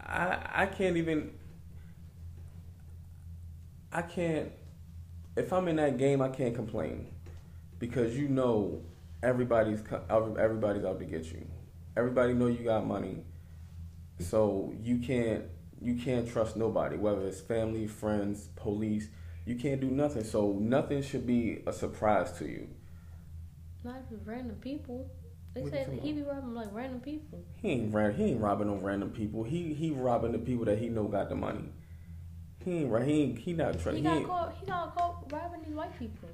[0.00, 1.32] I I can't even.
[3.92, 4.52] I can't.
[5.36, 7.12] If I'm in that game, I can't complain,
[7.78, 8.82] because you know
[9.22, 11.46] everybody's everybody's out to get you.
[11.96, 13.24] Everybody know you got money,
[14.18, 15.44] so you can't
[15.80, 19.08] you can't trust nobody, whether it's family, friends, police.
[19.44, 20.24] You can't do nothing.
[20.24, 22.68] So nothing should be a surprise to you.
[23.84, 25.10] Not random people.
[25.54, 27.42] They what said he be robbing like random people.
[27.60, 29.44] He ain't he ain't robbing no random people.
[29.44, 31.72] He he robbing the people that he know got the money.
[32.64, 33.06] He ain't right.
[33.06, 33.96] He ain't, he not trying.
[33.96, 34.56] He, he got caught.
[34.60, 36.28] He got caught robbing these white people.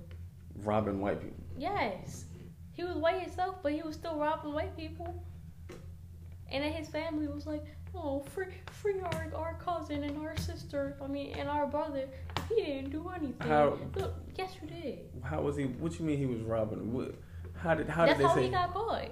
[0.63, 1.45] Robbing white people.
[1.57, 2.25] Yes.
[2.73, 5.23] He was white himself, but he was still robbing white people.
[6.51, 10.97] And then his family was like, "Oh, free, free our our cousin and our sister.
[11.03, 12.09] I mean, and our brother.
[12.49, 13.49] He didn't do anything.
[13.49, 13.79] How?
[13.95, 14.99] Look, yes, you did.
[15.23, 15.65] How was he?
[15.65, 16.93] What you mean he was robbing?
[16.93, 17.15] What?
[17.65, 17.89] How did?
[17.89, 18.43] How That's did they how say?
[18.43, 19.11] he got caught.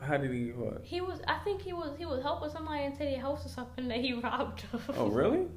[0.00, 0.82] How did he what?
[0.84, 1.20] He was.
[1.26, 1.98] I think he was.
[1.98, 4.62] He was helping somebody into their house or something that he robbed.
[4.96, 5.48] oh really?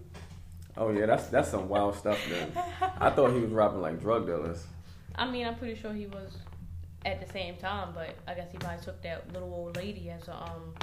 [0.76, 2.18] Oh yeah, that's that's some wild stuff.
[2.28, 2.52] Then
[3.00, 4.66] I thought he was robbing like drug dealers.
[5.14, 6.36] I mean, I'm pretty sure he was
[7.06, 10.28] at the same time, but I guess he probably took that little old lady as
[10.28, 10.74] a um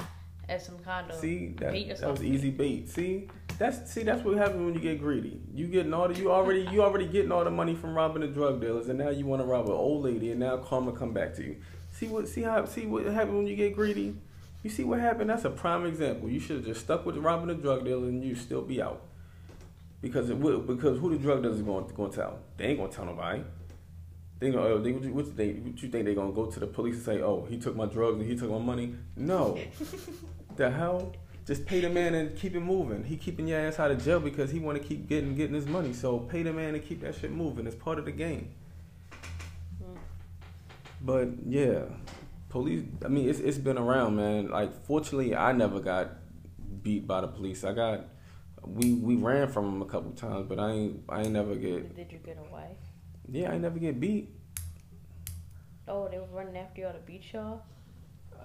[0.47, 2.87] as some kind of see that, that was easy bait.
[2.87, 3.27] See
[3.61, 5.39] that's see that's what happens when you get greedy.
[5.53, 8.27] You getting all the you already you already getting all the money from robbing the
[8.27, 11.13] drug dealers, and now you want to rob an old lady, and now karma come
[11.13, 11.57] back to you.
[11.91, 14.15] See what see how see what happens when you get greedy.
[14.63, 15.29] You see what happened?
[15.29, 16.27] That's a prime example.
[16.27, 19.01] You should have just stuck with robbing the drug dealer, and you still be out.
[20.01, 22.39] Because it will, because who the drug dealers going going to tell?
[22.57, 23.43] They ain't gonna tell nobody.
[24.39, 26.95] They gonna, oh, they, what, they, what you think they gonna go to the police
[26.95, 28.95] and say, oh, he took my drugs and he took my money?
[29.15, 29.59] No.
[30.55, 31.13] the hell?
[31.51, 33.03] Just pay the man and keep it moving.
[33.03, 35.65] He keeping your ass out of jail because he want to keep getting getting his
[35.65, 35.91] money.
[35.91, 37.67] So pay the man and keep that shit moving.
[37.67, 38.51] It's part of the game.
[39.83, 39.97] Mm.
[41.01, 41.81] But yeah,
[42.47, 42.85] police.
[43.03, 44.49] I mean, it's it's been around, man.
[44.49, 46.11] Like, fortunately, I never got
[46.83, 47.65] beat by the police.
[47.65, 48.05] I got
[48.63, 51.97] we we ran from them a couple times, but I ain't I ain't never get.
[51.97, 52.77] Did you get away?
[53.29, 54.29] Yeah, I never get beat.
[55.85, 57.63] Oh, they were running after you all to beat y'all.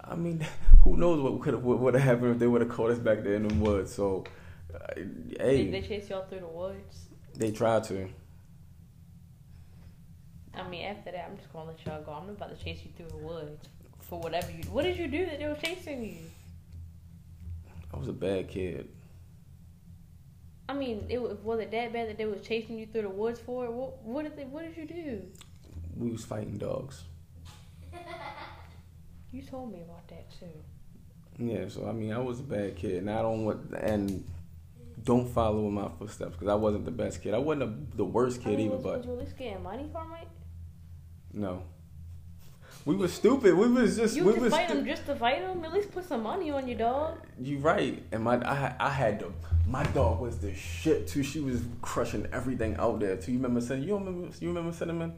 [0.04, 0.46] I mean,
[0.80, 3.22] who knows what could what would have happened if they would have caught us back
[3.22, 3.94] there in the woods?
[3.94, 4.24] So,
[4.74, 7.06] uh, hey, Did they chase y'all through the woods?
[7.34, 8.08] They tried to.
[10.54, 12.12] I mean, after that, I'm just gonna let y'all go.
[12.12, 13.68] I'm not about to chase you through the woods
[14.00, 14.62] for whatever you.
[14.70, 16.16] What did you do that they were chasing you?
[17.92, 18.88] I was a bad kid.
[20.68, 23.08] I mean, it was, was it that bad that they was chasing you through the
[23.08, 23.72] woods for it?
[23.72, 25.22] What, what did they, What did you do?
[25.96, 27.04] We was fighting dogs.
[29.32, 30.46] You told me about that too.
[31.38, 34.24] Yeah, so I mean, I was a bad kid, and I don't want and
[35.04, 37.34] don't follow in my footsteps because I wasn't the best kid.
[37.34, 39.36] I wasn't a, the worst kid I mean, either, was, but was you at least
[39.36, 40.28] getting money from it?
[41.32, 41.62] no.
[42.84, 43.52] We was stupid.
[43.56, 44.52] We was just You we was.
[44.52, 45.64] fight stu- them just to fight them.
[45.64, 47.18] At least put some money on your dog.
[47.40, 49.32] You right, and my I had- I had the
[49.66, 51.24] my dog was the shit too.
[51.24, 53.32] She was crushing everything out there too.
[53.32, 53.88] You remember cinnamon?
[53.88, 54.28] You remember?
[54.40, 55.14] You remember cinnamon?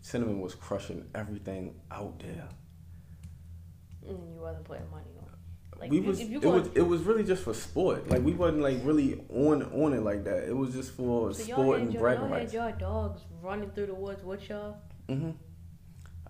[0.00, 2.48] Cinnamon was crushing everything out there.
[4.08, 5.24] And you wasn't putting money on.
[5.24, 5.80] it.
[5.80, 8.08] Like we was it was it was really just for sport.
[8.10, 10.48] Like we wasn't like really on on it like that.
[10.48, 12.52] It was just for so y'all sport and your, bragging y'all rights.
[12.52, 14.76] your dogs running through the woods with y'all.
[15.08, 15.30] hmm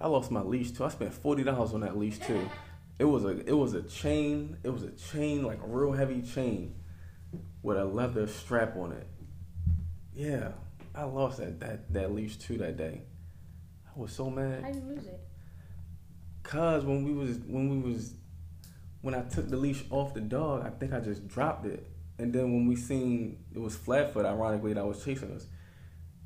[0.00, 0.84] I lost my leash too.
[0.84, 2.48] I spent forty dollars on that leash too.
[2.98, 4.58] It was a it was a chain.
[4.62, 6.74] It was a chain like a real heavy chain
[7.62, 9.06] with a leather strap on it.
[10.14, 10.50] Yeah,
[10.94, 13.02] I lost that that that leash too that day.
[13.86, 14.62] I was so mad.
[14.62, 15.20] How you lose it?
[16.48, 18.14] Cause when we was when we was
[19.02, 21.86] when I took the leash off the dog, I think I just dropped it.
[22.18, 25.46] And then when we seen it was Flatfoot, ironically that was chasing us.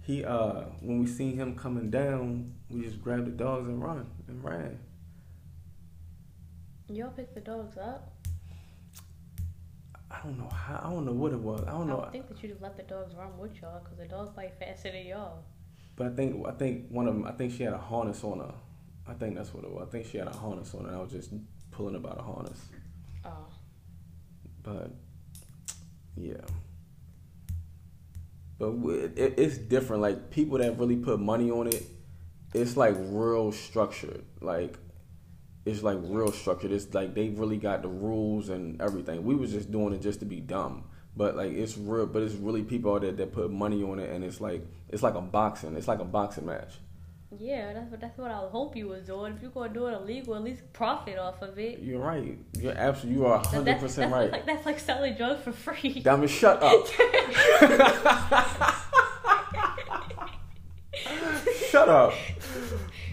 [0.01, 4.07] He uh when we seen him coming down, we just grabbed the dogs and run
[4.29, 4.79] and ran.
[6.89, 8.13] Y'all picked the dogs up.
[10.09, 11.65] I don't know how I don't know what it was.
[11.67, 12.09] I I don't know.
[12.13, 14.93] think that you just let the dogs run with y'all because the dogs bite faster
[14.93, 15.43] than y'all.
[15.97, 18.39] But I think I think one of them I think she had a harness on
[18.39, 18.55] her.
[19.07, 19.89] I think that's what it was.
[19.89, 21.31] I think she had a harness on and I was just
[21.71, 22.61] pulling about a harness.
[23.25, 23.47] Oh,
[24.63, 24.91] But
[26.17, 26.45] yeah.
[28.59, 28.75] But
[29.17, 30.03] it, it's different.
[30.03, 31.85] Like people that really put money on it,
[32.55, 34.25] it's like real structured.
[34.41, 34.79] Like
[35.65, 36.71] it's like real structured.
[36.73, 39.25] It's like they really got the rules and everything.
[39.25, 40.85] We was just doing it just to be dumb.
[41.17, 42.07] But like it's real.
[42.07, 45.03] But it's really people out there that put money on it, and it's like it's
[45.03, 45.77] like a boxing.
[45.77, 46.75] It's like a boxing match.
[47.39, 49.35] Yeah, that's what that's what I hope you was doing.
[49.35, 51.81] If you're gonna do it illegal, at least profit off of it.
[51.81, 52.39] You're right.
[52.59, 53.21] You're absolutely.
[53.21, 54.31] You are hundred percent right.
[54.31, 56.01] Like, that's like selling drugs for free.
[56.05, 56.87] Diamond, shut up.
[61.71, 62.13] Shut up.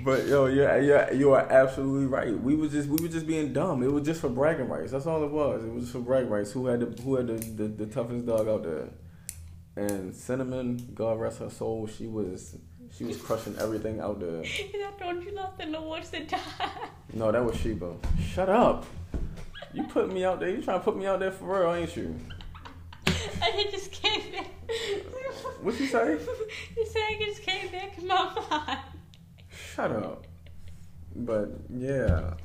[0.03, 2.37] But yo, yeah, yeah, you are absolutely right.
[2.37, 3.83] We was just we were just being dumb.
[3.83, 4.91] It was just for bragging rights.
[4.91, 5.63] That's all it was.
[5.63, 6.51] It was for bragging rights.
[6.51, 8.89] Who had the who had the, the, the toughest dog out there?
[9.75, 12.57] And Cinnamon, God rest her soul, she was
[12.95, 14.41] she was crushing everything out there.
[14.43, 16.39] I told you not in the woods to die.
[17.13, 17.93] No, that was Sheba.
[18.33, 18.85] Shut up.
[19.73, 20.49] You put me out there.
[20.49, 22.15] You trying to put me out there for real, ain't you?
[23.05, 24.47] And I just came back.
[25.61, 26.17] What you say?
[26.77, 28.79] You said I just came back in my mind.
[29.49, 30.25] Shut up.
[31.13, 32.35] But yeah,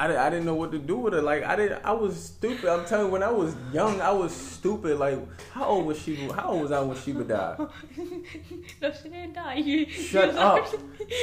[0.00, 1.20] I, I didn't know what to do with her.
[1.20, 1.84] Like I didn't.
[1.84, 2.64] I was stupid.
[2.70, 4.98] I'm telling you, when I was young, I was stupid.
[4.98, 5.18] Like
[5.52, 6.16] how old was she?
[6.16, 7.58] How old was I when Sheba died?
[8.80, 9.56] no, she didn't die.
[9.56, 10.66] You, Shut you up.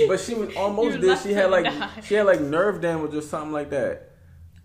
[0.08, 1.18] But she was almost dead.
[1.24, 1.90] She had like die.
[2.04, 4.12] she had like nerve damage or something like that.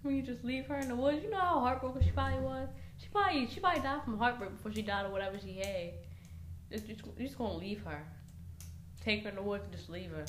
[0.03, 2.69] When you just leave her in the woods, you know how heartbroken she probably was.
[2.99, 5.95] She probably she probably died from heartbreak before she died or whatever she had.
[6.71, 8.03] It's just, you're just gonna leave her.
[9.01, 10.27] Take her in the woods and just leave her.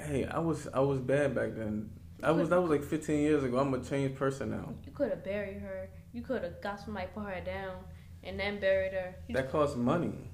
[0.00, 1.90] Hey, I was I was bad back then.
[2.22, 3.58] I was that was like 15 years ago.
[3.58, 4.74] I'm a changed person now.
[4.84, 5.88] You could have buried her.
[6.12, 7.76] You could have got somebody put her down
[8.22, 9.14] and then buried her.
[9.28, 10.30] You That costs money.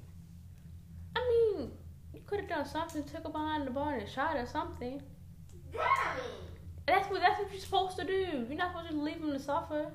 [1.15, 1.71] I mean,
[2.13, 5.01] you could have done something, took her behind the barn and shot her something.
[6.87, 8.45] That's what that's what you're supposed to do.
[8.47, 9.91] You're not supposed to leave them to suffer.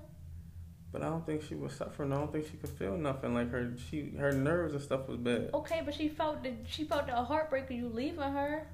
[0.93, 2.13] But I don't think she was suffering.
[2.13, 3.33] I don't think she could feel nothing.
[3.33, 5.51] Like her, she, her nerves and stuff was bad.
[5.55, 8.67] Okay, but she felt that she felt the heartbreak of you leaving her.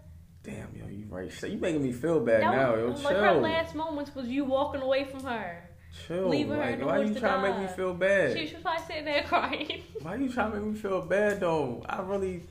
[0.47, 1.43] Damn, yo, you right.
[1.43, 3.09] You making me feel bad that now, was, yo.
[3.09, 5.69] like her last moments was you walking away from her.
[6.07, 6.29] chill.
[6.29, 8.39] leaving her like, the why you trying to make me feel bad?
[8.39, 9.83] She, she was probably sitting there crying.
[10.03, 11.85] Why you trying to make me feel bad though?
[11.89, 12.45] I really.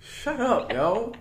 [0.00, 1.14] Shut up, yo.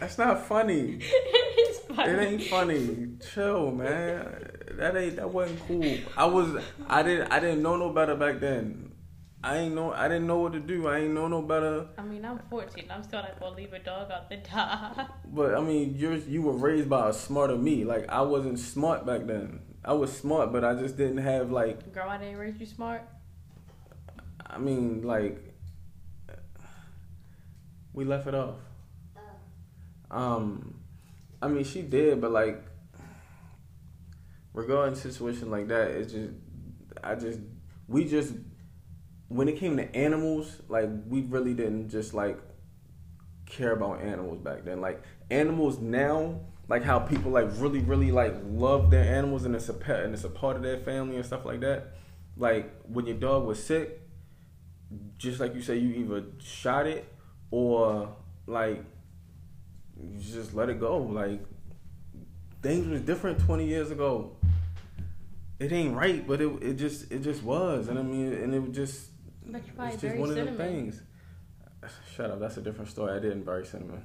[0.00, 1.00] That's not funny.
[1.96, 2.10] funny.
[2.10, 3.08] It ain't funny.
[3.32, 4.50] Chill, man.
[4.72, 5.98] That ain't that wasn't cool.
[6.16, 8.85] I was I didn't I didn't know no better back then.
[9.46, 10.88] I ain't know I didn't know what to do.
[10.88, 11.86] I ain't know no better.
[11.96, 12.90] I mean, I'm 14.
[12.90, 15.06] I'm still not gonna leave a dog out to die.
[15.24, 17.84] But I mean, you're you were raised by a smarter me.
[17.84, 19.60] Like I wasn't smart back then.
[19.84, 23.02] I was smart, but I just didn't have like Grandma didn't raise you smart.
[24.44, 25.38] I mean like
[27.92, 28.56] we left it off.
[30.10, 30.80] Um,
[31.40, 32.64] I mean she did, but like
[34.54, 36.32] regarding a situation like that, it's just
[37.04, 37.38] I just
[37.86, 38.32] we just
[39.28, 42.38] when it came to animals, like we really didn't just like
[43.46, 44.80] care about animals back then.
[44.80, 49.68] Like animals now, like how people like really really like love their animals and it's
[49.68, 51.94] a pet and it's a part of their family and stuff like that.
[52.36, 54.00] Like when your dog was sick,
[55.18, 57.12] just like you say, you either shot it
[57.50, 58.14] or
[58.46, 58.84] like
[60.00, 60.98] you just let it go.
[60.98, 61.40] Like
[62.62, 64.36] things was different twenty years ago.
[65.58, 68.60] It ain't right, but it it just it just was, and I mean, and it
[68.60, 69.08] was just
[69.46, 70.74] But you probably it's just one of them cinnamon.
[70.74, 71.02] things.
[72.14, 73.16] Shut up, that's a different story.
[73.16, 74.02] I didn't bury cinnamon.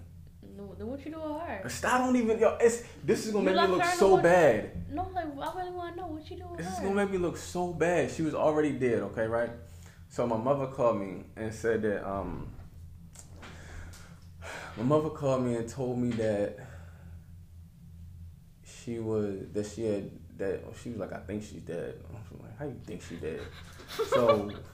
[0.56, 1.90] No, then what you do with her?
[1.90, 2.58] I don't even yo.
[2.60, 4.92] It's this is gonna You make me look so the bad.
[4.92, 7.12] No, like I really want to know what you do with This is gonna make
[7.12, 8.12] me look so bad.
[8.12, 9.50] She was already dead, okay, right?
[10.10, 12.48] So my mother called me and said that um
[14.78, 16.58] my mother called me and told me that
[18.64, 21.96] she was that she had that she was like I think she's dead.
[22.10, 23.42] I'm like, how you think she dead?
[24.10, 24.52] So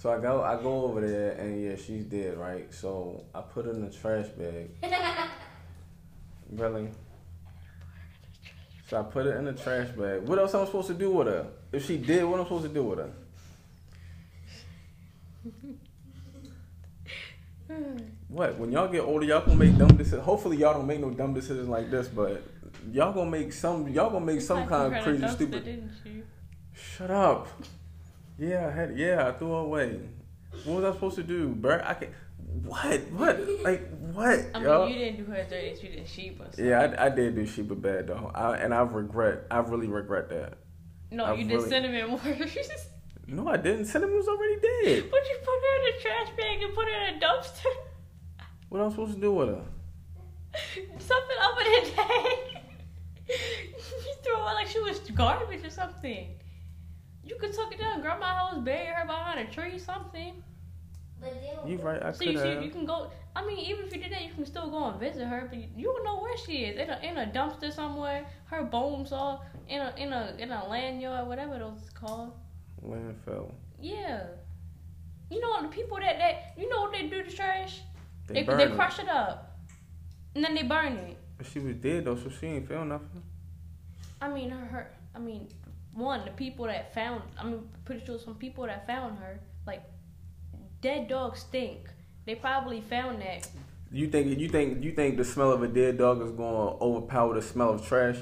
[0.00, 2.72] so I go I go over there and yeah, she's dead, right?
[2.72, 4.70] So I put her in the trash bag.
[6.52, 6.88] Really?
[8.88, 10.22] So I put it in the trash bag.
[10.22, 11.46] What else am I supposed to do with her?
[11.70, 13.10] If she did, what am I supposed to do with her?
[18.26, 18.58] What?
[18.58, 20.24] When y'all get older, y'all gonna make dumb decisions.
[20.24, 22.42] Hopefully, y'all don't make no dumb decisions like this, but
[22.90, 23.86] y'all gonna make some.
[23.88, 25.64] Y'all gonna make some kind of crazy, dumpster, stupid.
[25.64, 26.22] Didn't you?
[26.74, 27.46] Shut up.
[28.40, 28.96] Yeah, I had.
[28.98, 30.00] Yeah, I threw her away.
[30.64, 31.82] What was I supposed to do, Bert?
[31.84, 32.08] I can.
[32.64, 33.00] What?
[33.12, 33.38] What?
[33.62, 34.46] Like what?
[34.54, 35.78] I mean, you didn't do her dirty.
[35.82, 36.64] You did sheep or something.
[36.64, 39.46] Yeah, I, I did do Sheba bad though, I, and I regret.
[39.50, 40.54] I really regret that.
[41.10, 42.70] No, I you did really- cinnamon worse.
[43.26, 43.84] No, I didn't.
[43.84, 45.04] Cinnamon was already dead.
[45.08, 47.72] but you put her in a trash bag and put her in a dumpster.
[48.68, 49.62] What am I supposed to do with her?
[50.98, 52.64] something up in her tank.
[53.28, 56.26] you threw her like she was garbage or something.
[57.30, 60.42] You could tuck it down, grandma house, bury her behind a tree, something.
[61.64, 62.02] You right?
[62.02, 62.64] I So could you, see, have.
[62.64, 63.08] you can go.
[63.36, 65.56] I mean, even if you did that, you can still go and visit her, but
[65.58, 66.76] you, you don't know where she is.
[66.76, 68.26] In a in a dumpster somewhere.
[68.46, 72.32] Her bones all in a in a in a landyard, whatever those is called.
[72.84, 73.52] Landfill.
[73.80, 74.24] Yeah.
[75.30, 77.80] You know the people that that you know what they do to trash?
[78.26, 78.74] They, They burned they her.
[78.74, 79.56] crush it up,
[80.34, 81.16] and then they burn it.
[81.38, 83.22] But she was dead though, so she ain't feel nothing.
[84.20, 85.48] I mean her, her I mean
[85.94, 87.22] one the people that found.
[87.38, 89.82] I mean pretty sure some people that found her like
[90.80, 91.88] dead dogs stink.
[92.26, 93.48] They probably found that.
[93.92, 96.82] You think you think you think the smell of a dead dog is going to
[96.84, 98.16] overpower the smell of trash?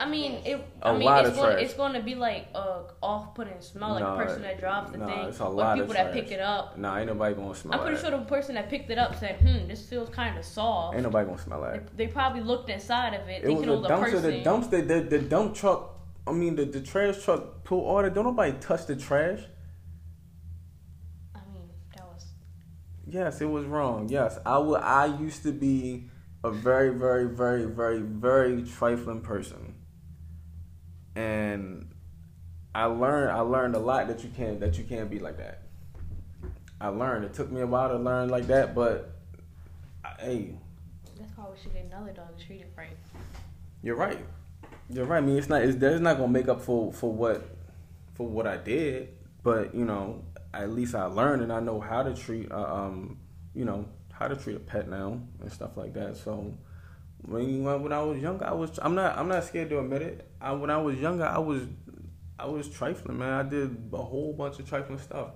[0.00, 0.60] I mean it.
[0.82, 1.64] A I mean lot it's of going trash.
[1.64, 4.98] it's going to be like uh off-putting smell like Nah, the person that drops the
[4.98, 6.76] nah, thing it's a or lot of people that pick it up.
[6.76, 7.76] Nah, ain't nobody gonna smell it.
[7.76, 8.10] I'm pretty that.
[8.10, 11.04] sure the person that picked it up said, "Hmm, this feels kind of soft." Ain't
[11.04, 11.96] nobody gonna smell They, that.
[11.96, 14.00] they probably looked inside of it, It was thinking a it was a dumpster.
[14.00, 14.22] person.
[14.22, 14.88] The dumpster.
[14.88, 15.94] The, the dump truck.
[16.28, 18.14] I mean, the, the trash truck pulled all that.
[18.14, 19.40] Don't nobody touch the trash.
[21.34, 22.26] I mean, that was
[23.06, 24.08] Yes, it was wrong.
[24.08, 24.82] Yes, I would.
[24.82, 26.10] I used to be
[26.44, 29.74] a very, very, very, very, very trifling person,
[31.16, 31.94] and
[32.74, 33.32] I learned.
[33.32, 34.60] I learned a lot that you can't.
[34.60, 35.62] That you can't be like that.
[36.80, 37.24] I learned.
[37.24, 39.16] It took me a while to learn like that, but
[40.04, 40.54] I, hey,
[41.18, 42.96] that's why we should get another dog and treat it right.
[43.82, 44.20] you're right.
[44.90, 45.18] You're right.
[45.18, 45.62] I mean, it's not.
[45.62, 47.44] It's, it's not gonna make up for for what
[48.14, 49.10] for what I did,
[49.42, 50.24] but you know,
[50.54, 52.50] at least I learned and I know how to treat.
[52.50, 53.18] Uh, um,
[53.54, 56.16] you know how to treat a pet now and stuff like that.
[56.16, 56.54] So
[57.22, 58.78] when when I was younger, I was.
[58.80, 59.18] I'm not.
[59.18, 60.30] I'm not scared to admit it.
[60.40, 61.62] I, when I was younger, I was.
[62.38, 63.32] I was trifling, man.
[63.32, 65.30] I did a whole bunch of trifling stuff.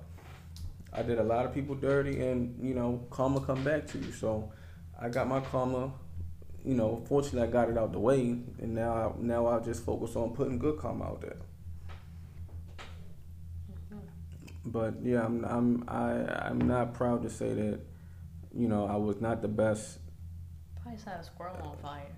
[0.92, 4.12] I did a lot of people dirty, and you know, karma come back to you.
[4.12, 4.50] So
[4.98, 5.92] I got my karma
[6.64, 9.84] you know, fortunately I got it out the way, and now I, now I just
[9.84, 11.36] focus on putting good karma out there.
[13.92, 13.98] Mm-hmm.
[14.66, 17.80] But yeah, I'm I'm I I'm not proud to say that,
[18.54, 19.98] you know, I was not the best.
[20.80, 22.16] Probably set a squirrel on fire.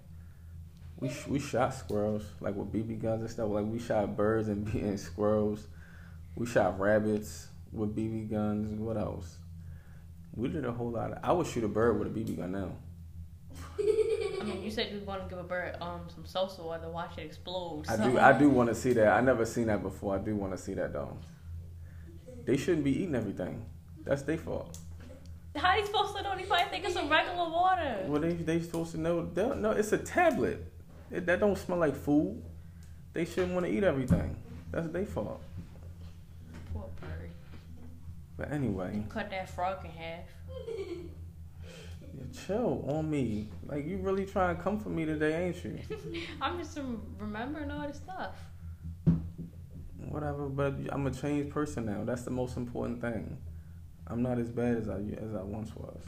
[0.98, 3.48] We sh- we shot squirrels like with BB guns and stuff.
[3.48, 5.68] Like we shot birds and, and squirrels.
[6.36, 8.78] We shot rabbits with BB guns.
[8.78, 9.38] What else?
[10.34, 11.12] We did a whole lot.
[11.12, 12.72] Of, I would shoot a bird with a BB gun now.
[14.52, 17.18] I you said you want to give a bird um some salsa or to watch
[17.18, 17.84] it explode.
[17.88, 18.18] I so- do.
[18.18, 19.08] I do want to see that.
[19.08, 20.14] I never seen that before.
[20.16, 21.16] I do want to see that though.
[22.44, 23.64] They shouldn't be eating everything.
[24.04, 24.76] That's their fault.
[25.56, 26.36] How are you supposed to know?
[26.36, 28.04] They probably think it's some regular water.
[28.06, 29.22] Well, they they supposed to know.
[29.34, 30.70] No, it's a tablet.
[31.10, 32.42] It, that don't smell like food.
[33.12, 34.36] They shouldn't want to eat everything.
[34.72, 35.40] That's their fault.
[36.72, 37.30] Poor bird.
[38.36, 40.24] But anyway, You cut that frog in half.
[42.46, 43.48] chill on me.
[43.66, 45.78] Like you really trying to come for me today, ain't you?
[46.40, 46.78] I'm just
[47.18, 48.36] remembering all this stuff.
[50.08, 50.48] Whatever.
[50.48, 52.04] But I'm a changed person now.
[52.04, 53.36] That's the most important thing.
[54.06, 56.02] I'm not as bad as I as I once was.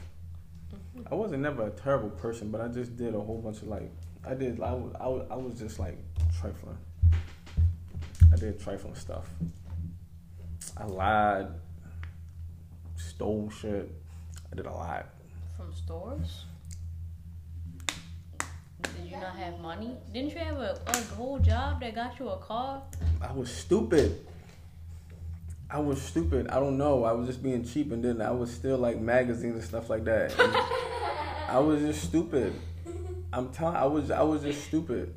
[0.73, 1.13] Mm-hmm.
[1.13, 3.91] I wasn't never a terrible person, but I just did a whole bunch of like
[4.25, 4.61] I did.
[4.61, 5.97] I was, I I was just like
[6.39, 6.77] trifling.
[8.31, 9.29] I did trifling stuff.
[10.75, 11.47] I lied,
[12.97, 13.89] stole shit.
[14.51, 15.07] I did a lot.
[15.57, 16.45] From stores?
[18.83, 19.97] Did you not have money?
[20.13, 22.83] Didn't you have a, a whole job that got you a car?
[23.19, 24.23] I was stupid.
[25.67, 26.47] I was stupid.
[26.49, 27.05] I don't know.
[27.05, 30.05] I was just being cheap, and then I was still like magazines and stuff like
[30.05, 30.31] that.
[31.49, 32.53] I was just stupid.
[33.33, 33.75] I'm telling.
[33.75, 34.11] I was.
[34.11, 35.15] I was just stupid.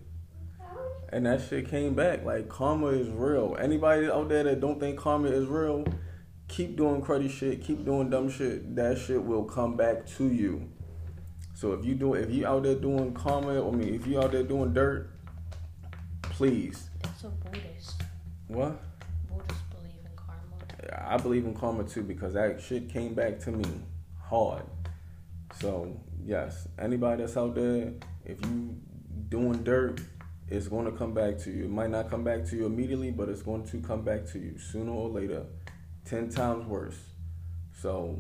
[1.13, 2.25] And that shit came back.
[2.25, 3.59] Like karma is real.
[3.61, 5.85] Anybody out there that don't think karma is real,
[6.51, 7.63] keep doing cruddy shit.
[7.63, 8.75] Keep doing dumb shit.
[8.77, 10.69] That shit will come back to you.
[11.55, 14.33] So if you do, if you out there doing karma, I mean, if you out
[14.33, 15.11] there doing dirt,
[16.23, 16.91] please.
[17.03, 18.03] That's a Buddhist.
[18.49, 18.81] What?
[19.29, 21.11] Buddhists believe in karma.
[21.11, 23.65] I believe in karma too because that shit came back to me
[24.21, 24.65] hard.
[25.61, 27.93] So yes, anybody that's out there,
[28.25, 28.77] if you
[29.29, 30.01] doing dirt,
[30.49, 31.65] it's going to come back to you.
[31.65, 34.39] It might not come back to you immediately, but it's going to come back to
[34.39, 35.45] you sooner or later,
[36.11, 36.99] ten times worse.
[37.81, 38.19] So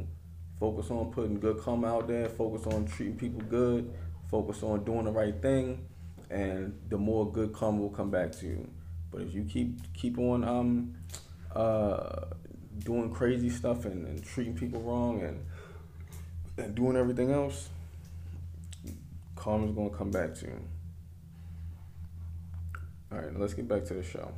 [0.60, 2.28] focus on putting good karma out there.
[2.28, 3.92] Focus on treating people good.
[4.30, 5.88] Focus on doing the right thing,
[6.30, 8.70] and the more good karma will come back to you.
[9.10, 10.94] But if you keep keep on um
[11.54, 12.26] uh
[12.78, 15.44] doing crazy stuff and, and treating people wrong and
[16.56, 17.70] and doing everything else,
[19.34, 20.60] karma's gonna come back to you.
[23.10, 24.32] All right, let's get back to the show.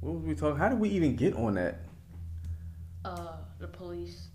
[0.00, 0.58] What was we talking?
[0.58, 1.80] How did we even get on that?
[3.04, 4.28] Uh, the police.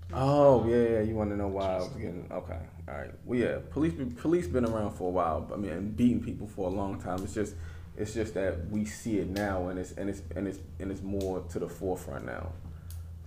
[0.00, 1.00] The police Oh yeah, yeah.
[1.02, 2.58] You want to know why I was getting okay?
[2.88, 3.10] All right.
[3.24, 3.58] Well, yeah.
[3.70, 5.48] Police, police been around for a while.
[5.52, 7.22] I mean, and beating people for a long time.
[7.22, 7.54] It's just,
[7.96, 11.02] it's just that we see it now, and it's and it's and it's and it's
[11.02, 12.52] more to the forefront now.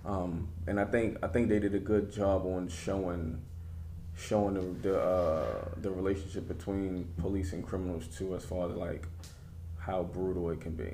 [0.04, 3.40] Um, and I think I think they did a good job on showing,
[4.14, 9.08] showing the the uh, the relationship between police and criminals too, as far as like
[9.78, 10.92] how brutal it can be.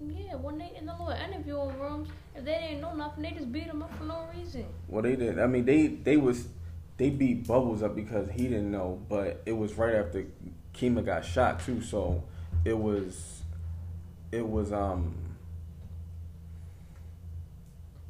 [0.00, 3.52] Yeah, when they in the little interviewing rooms, if they didn't know nothing, they just
[3.52, 4.64] beat them up for no reason.
[4.88, 5.38] Well, they did.
[5.38, 6.48] I mean, they they was
[6.96, 10.26] they beat Bubbles up because he didn't know, but it was right after
[10.74, 11.82] Kima got shot too.
[11.82, 12.24] So
[12.64, 13.42] it was
[14.32, 15.14] it was um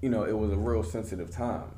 [0.03, 1.71] you know it was a real sensitive time.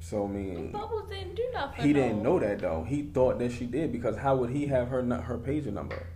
[0.00, 1.84] So I mean, Bubbles didn't do nothing.
[1.84, 2.84] he didn't know that though.
[2.88, 6.06] He thought that she did because how would he have her her pager number?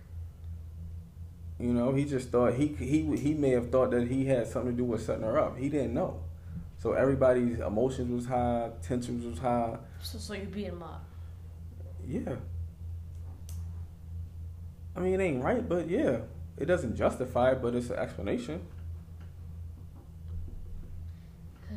[1.59, 4.71] You know, he just thought he he he may have thought that he had something
[4.71, 5.57] to do with setting her up.
[5.57, 6.21] He didn't know.
[6.79, 9.77] So everybody's emotions was high, tensions was high.
[10.01, 11.05] So, so you beat him up.
[12.05, 12.35] Yeah.
[14.95, 16.17] I mean, it ain't right, but yeah,
[16.57, 18.65] it doesn't justify it, but it's an explanation.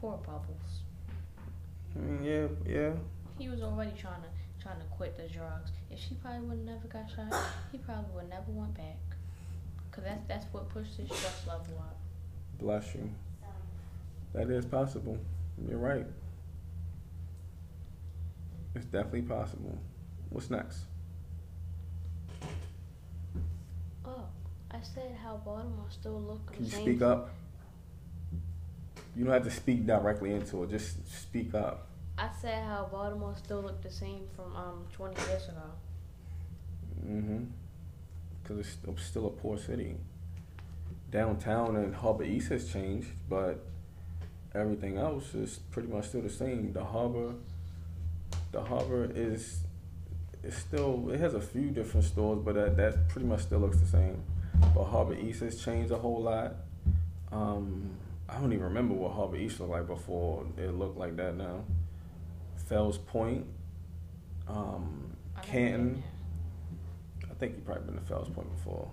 [0.00, 0.82] Poor Bubbles.
[1.94, 2.92] I mean, yeah, yeah.
[3.38, 4.28] He was already trying to
[4.62, 5.70] trying to quit the drugs.
[5.90, 7.32] If she probably would never got shot,
[7.70, 9.07] he probably would never went back.
[9.98, 11.96] Cause that's that's what pushed his stress level up.
[12.60, 13.10] Bless you.
[14.32, 15.18] That is possible.
[15.68, 16.06] You're right.
[18.76, 19.76] It's definitely possible.
[20.30, 20.82] What's next?
[24.04, 24.26] Oh,
[24.70, 26.82] I said how Baltimore still look Can you same.
[26.82, 27.30] speak up?
[29.16, 30.70] You don't have to speak directly into it.
[30.70, 31.88] Just speak up.
[32.16, 35.62] I said how Baltimore still looked the same from um 20 years ago.
[37.04, 37.44] Mm-hmm.
[38.48, 39.96] Because it's still- still a poor city.
[41.10, 43.60] Downtown and Harbor East has changed, but
[44.54, 46.72] everything else is pretty much still the same.
[46.72, 47.34] The harbor,
[48.52, 49.60] the harbor is,
[50.42, 51.10] is still.
[51.10, 54.22] It has a few different stores, but that that pretty much still looks the same.
[54.74, 56.54] But Harbor East has changed a whole lot.
[57.30, 57.90] Um,
[58.28, 61.64] I don't even remember what Harbor East looked like before it looked like that now.
[62.66, 63.46] Fells Point,
[64.46, 66.02] um, I never been Canton.
[67.38, 68.90] Think you've probably been to Fells Point before.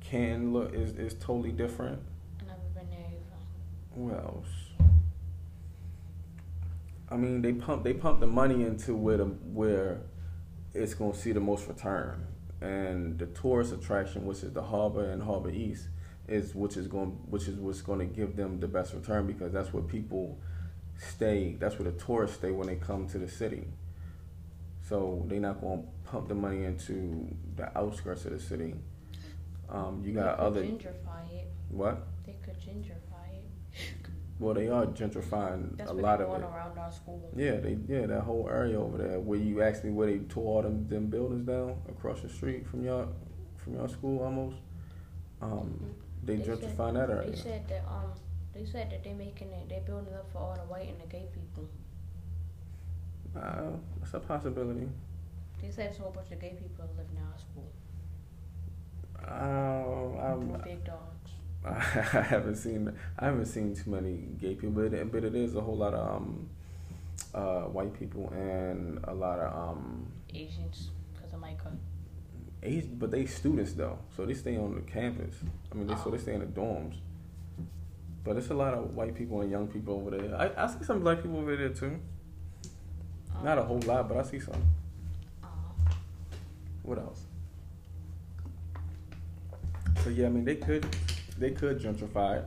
[0.00, 2.00] Canton look is is totally different.
[2.40, 4.24] I never been there either.
[4.24, 4.46] Else?
[7.10, 10.00] I mean, they pump they pump the money into where the where
[10.74, 12.26] it's gonna see the most return,
[12.60, 15.88] and the tourist attraction, which is the harbor and Harbor East,
[16.28, 19.52] is which is going which is what's going to give them the best return because
[19.52, 20.38] that's where people
[20.98, 21.56] stay.
[21.58, 23.68] That's where the tourists stay when they come to the city.
[24.88, 28.74] So they're not going to pump the money into the outskirts of the city.
[29.68, 31.52] Um, you got they could other gentrify it.
[31.70, 32.06] what?
[32.24, 33.44] They could gentrify it.
[34.38, 36.44] Well, they are gentrifying That's a lot of going it.
[36.46, 37.30] around our school.
[37.34, 40.62] Yeah, they yeah that whole area over there where you actually where they tore all
[40.62, 43.08] them them buildings down across the street from your
[43.56, 44.56] from your school almost.
[45.42, 47.30] Um, they, They said- that area.
[47.30, 48.12] They said that um
[48.54, 51.06] they said that they making it they building up for all the white and the
[51.06, 51.68] gay people.
[53.34, 54.88] Uh, that's a possibility.
[55.60, 57.70] They said there's a whole bunch of gay people that live now at school.
[59.26, 61.30] Uh, I'm, More big dogs.
[61.66, 65.56] I haven't seen I haven't seen too many gay people, but it, but it is
[65.56, 66.48] a whole lot of um,
[67.34, 71.72] uh, white people and a lot of um, Asians, because of MICA.
[72.62, 75.34] Asian, but they students though, so they stay on the campus.
[75.72, 76.96] I mean, they, so they stay in the dorms.
[78.22, 80.36] But it's a lot of white people and young people over there.
[80.36, 82.00] I, I see some black people over there too.
[83.36, 84.62] Um, Not a whole lot, but I see some.
[86.86, 87.20] What else?
[90.04, 90.86] So yeah, I mean they could
[91.36, 92.44] they could gentrify it,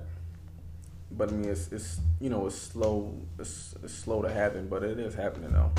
[1.12, 4.82] but I mean it's it's you know it's slow it's, it's slow to happen, but
[4.82, 5.70] it is happening though.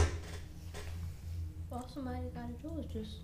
[1.73, 3.17] all somebody gotta do is just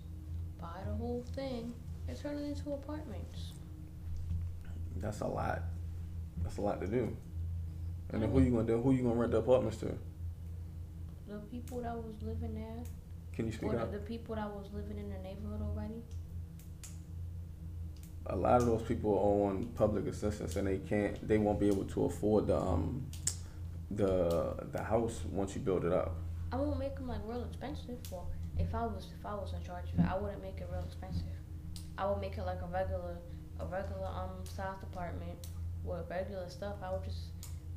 [0.59, 1.71] buy the whole thing
[2.07, 3.53] and turn it into apartments.
[4.95, 5.61] That's a lot.
[6.41, 7.15] That's a lot to do.
[8.09, 8.45] And then who mm-hmm.
[8.47, 8.81] you gonna do?
[8.81, 9.95] Who you gonna rent the apartments to?
[11.27, 12.83] The people that was living there,
[13.37, 13.91] Can you speak or up?
[13.91, 16.01] the, the people that was living in the neighborhood already.
[18.25, 21.15] A lot of those people are on public assistance and they can't.
[21.27, 23.05] They won't be able to afford the um
[23.91, 26.15] the the house once you build it up.
[26.51, 27.99] I won't make them like real expensive.
[28.11, 28.27] Well,
[28.57, 30.83] if I was if I was in charge of it, I wouldn't make it real
[30.83, 31.37] expensive.
[31.95, 33.19] I would make it like a regular
[33.59, 35.37] a regular um size apartment
[35.83, 36.77] with regular stuff.
[36.83, 37.19] I would just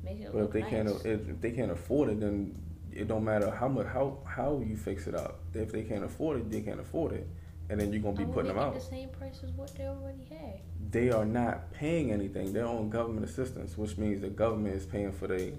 [0.03, 0.69] make it But if they nice.
[0.71, 2.55] can't if they can't afford it, then
[2.93, 5.39] it don't matter how much how how you fix it up.
[5.53, 7.27] If they can't afford it, they can't afford it,
[7.69, 8.73] and then you're gonna be putting them out.
[8.73, 10.59] the same price as what they already had.
[10.91, 12.53] They are not paying anything.
[12.53, 15.51] They're on government assistance, which means the government is paying for their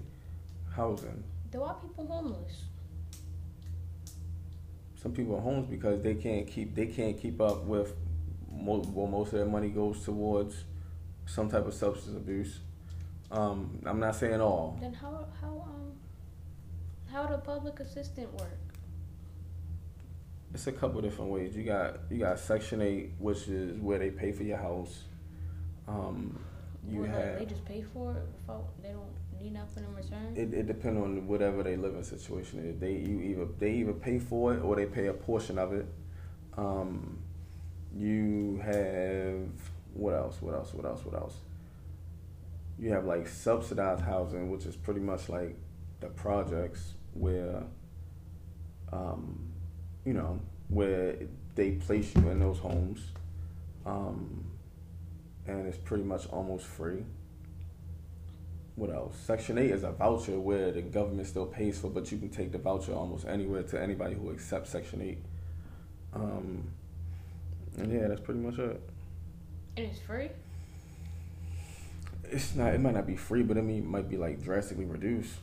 [0.75, 1.23] housing.
[1.51, 2.63] There are people homeless.
[4.95, 7.93] Some people are homeless because they can't keep they can't keep up with
[8.51, 10.63] mo- well most of their money goes towards
[11.25, 12.59] some type of substance abuse.
[13.31, 14.77] Um, I'm not saying all.
[14.79, 15.92] Then how how um
[17.13, 18.59] how the public assistant work?
[20.53, 21.55] It's a couple different ways.
[21.55, 25.03] You got you got Section Eight, which is where they pay for your house.
[25.87, 26.43] Um,
[26.89, 30.33] you like, have they just pay for it without they don't need nothing in return.
[30.35, 32.79] it, it depends on whatever they living situation is.
[32.79, 35.87] They you either they either pay for it or they pay a portion of it.
[36.57, 37.19] Um,
[37.95, 39.49] you have
[39.93, 40.41] what else?
[40.41, 40.73] What else?
[40.73, 41.05] What else?
[41.05, 41.35] What else?
[42.79, 45.55] You have like subsidized housing, which is pretty much like
[45.99, 47.63] the projects where,
[48.91, 49.51] um,
[50.05, 50.39] you know,
[50.69, 51.15] where
[51.55, 53.01] they place you in those homes,
[53.85, 54.45] um,
[55.47, 57.03] and it's pretty much almost free
[58.75, 59.15] what else?
[59.17, 62.51] Section 8 is a voucher where the government still pays for, but you can take
[62.51, 65.17] the voucher almost anywhere to anybody who accepts Section 8.
[66.15, 66.63] Um,
[67.77, 68.81] and yeah, that's pretty much it.
[69.77, 70.29] And it's free.
[72.23, 74.85] It's not, it might not be free, but I mean, it might be like drastically
[74.85, 75.35] reduced.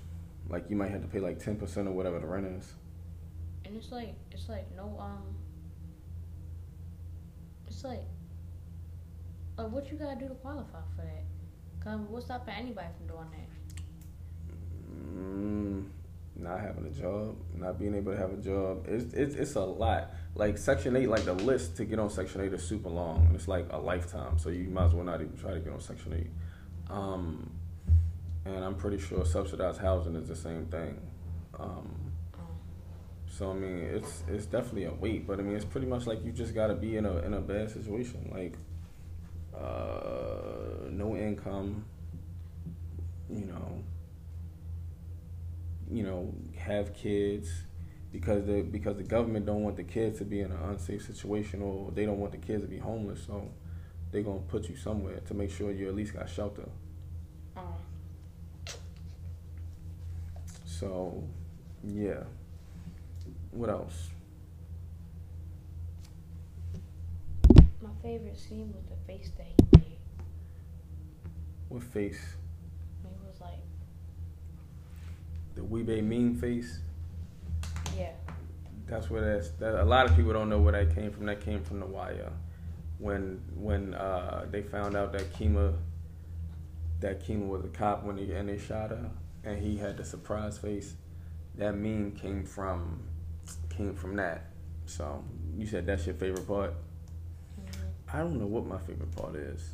[0.51, 2.75] Like you might have to pay like 10% or whatever the rent is.
[3.65, 5.37] And it's like it's like no um
[7.69, 8.03] it's like
[9.57, 11.25] like what you gotta do to qualify for that?
[11.85, 13.49] Cause what's stopping anybody from doing that?
[14.93, 15.87] Mm,
[16.37, 18.87] not having a job, not being able to have a job.
[18.89, 20.11] It's, it's, it's a lot.
[20.35, 23.27] Like Section 8, like the list to get on Section 8 is super long.
[23.27, 24.39] And it's like a lifetime.
[24.39, 26.31] So you might as well not even try to get on Section
[26.89, 26.95] 8.
[26.95, 27.51] Um,
[28.45, 31.01] and I'm pretty sure subsidized housing is the same thing.
[31.59, 32.13] Um,
[33.27, 36.25] so I mean, it's it's definitely a wait, but I mean, it's pretty much like
[36.25, 38.55] you just gotta be in a in a bad situation, like
[39.57, 41.85] uh, no income,
[43.29, 43.85] you know,
[45.91, 47.51] you know, have kids
[48.13, 51.63] because the because the government don't want the kids to be in an unsafe situation
[51.63, 53.49] or they don't want the kids to be homeless, so
[54.11, 56.69] they're gonna put you somewhere to make sure you at least got shelter.
[57.57, 57.65] Um,
[60.81, 61.23] So,
[61.85, 62.23] yeah.
[63.51, 64.09] What else?
[67.83, 69.99] my favorite scene was the face that he made.
[71.69, 72.21] What face?
[73.05, 73.59] It was like,
[75.55, 76.79] The Wee-Bey mean face.
[77.99, 78.13] yeah,
[78.87, 79.51] That's where that's.
[79.51, 81.27] That, a lot of people don't know where that came from.
[81.27, 82.33] That came from the wire,
[82.99, 85.75] when when uh, they found out that Kima,
[87.01, 89.11] that Kima was a cop when they and they shot her,
[89.45, 90.95] and he had the surprise face.
[91.57, 93.03] That meme came from
[93.69, 94.47] came from that.
[94.87, 95.25] So
[95.57, 96.75] you said that's your favorite part.
[97.61, 98.15] mhm.
[98.15, 99.71] I don't know what my favorite part is.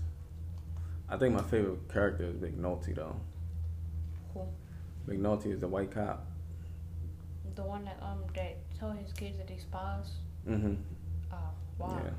[1.09, 3.17] I think my favorite character is McNulty though.
[4.35, 4.47] Who?
[5.09, 6.27] McNulty is the white cop.
[7.55, 10.11] The one that um that told his kids that they spies.
[10.49, 10.75] Mm-hmm.
[11.33, 11.37] Oh,
[11.79, 12.01] wow.
[12.05, 12.11] Yeah.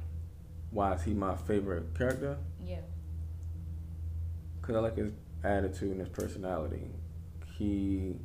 [0.71, 2.37] Why is he my favorite character?
[2.63, 2.79] Yeah.
[4.61, 5.11] Cause I like his
[5.43, 6.89] attitude and his personality.
[7.57, 8.15] He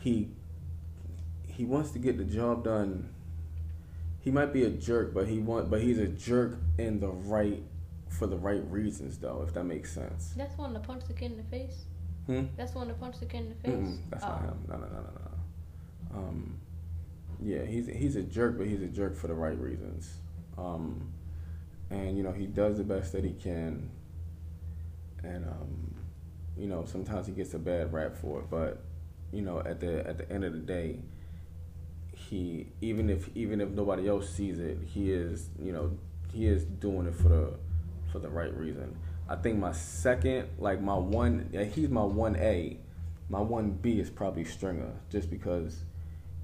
[0.00, 0.28] he
[1.48, 3.08] he wants to get the job done.
[4.20, 7.62] He might be a jerk, but he want but he's a jerk in the right
[8.08, 10.34] for the right reasons though, if that makes sense.
[10.36, 11.84] That's one to punch the kid in the face.
[12.26, 12.44] Hmm?
[12.56, 13.88] That's one to punch the kid in the face.
[13.88, 14.46] Mm-mm, that's not Oh.
[14.46, 14.58] him.
[14.68, 15.10] No, no, no, no,
[16.12, 16.18] no.
[16.18, 16.60] Um,
[17.42, 20.14] yeah, he's he's a jerk, but he's a jerk for the right reasons.
[20.56, 21.12] Um,
[21.90, 23.90] and you know he does the best that he can.
[25.22, 25.94] And um,
[26.56, 28.82] you know sometimes he gets a bad rap for it, but
[29.32, 31.00] you know at the at the end of the day,
[32.14, 35.96] he even if even if nobody else sees it, he is you know
[36.32, 37.52] he is doing it for the
[38.12, 38.96] for the right reason.
[39.28, 42.78] I think my second, like my one, he's my one A.
[43.28, 45.80] My one B is probably Stringer, just because,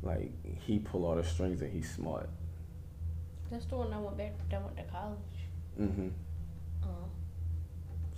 [0.02, 0.32] like,
[0.66, 2.28] he pull all the strings and he's smart.
[3.52, 4.32] That's the one I went back.
[4.50, 5.18] That went to college.
[5.76, 6.31] hmm Uh,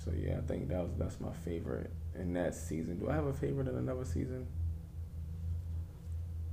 [0.04, 2.98] So yeah, I think that was that's my favorite in that season.
[2.98, 4.46] Do I have a favorite in another season?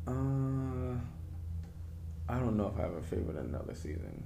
[0.07, 0.95] Uh,
[2.31, 4.23] I don't know if I have a favorite in another season.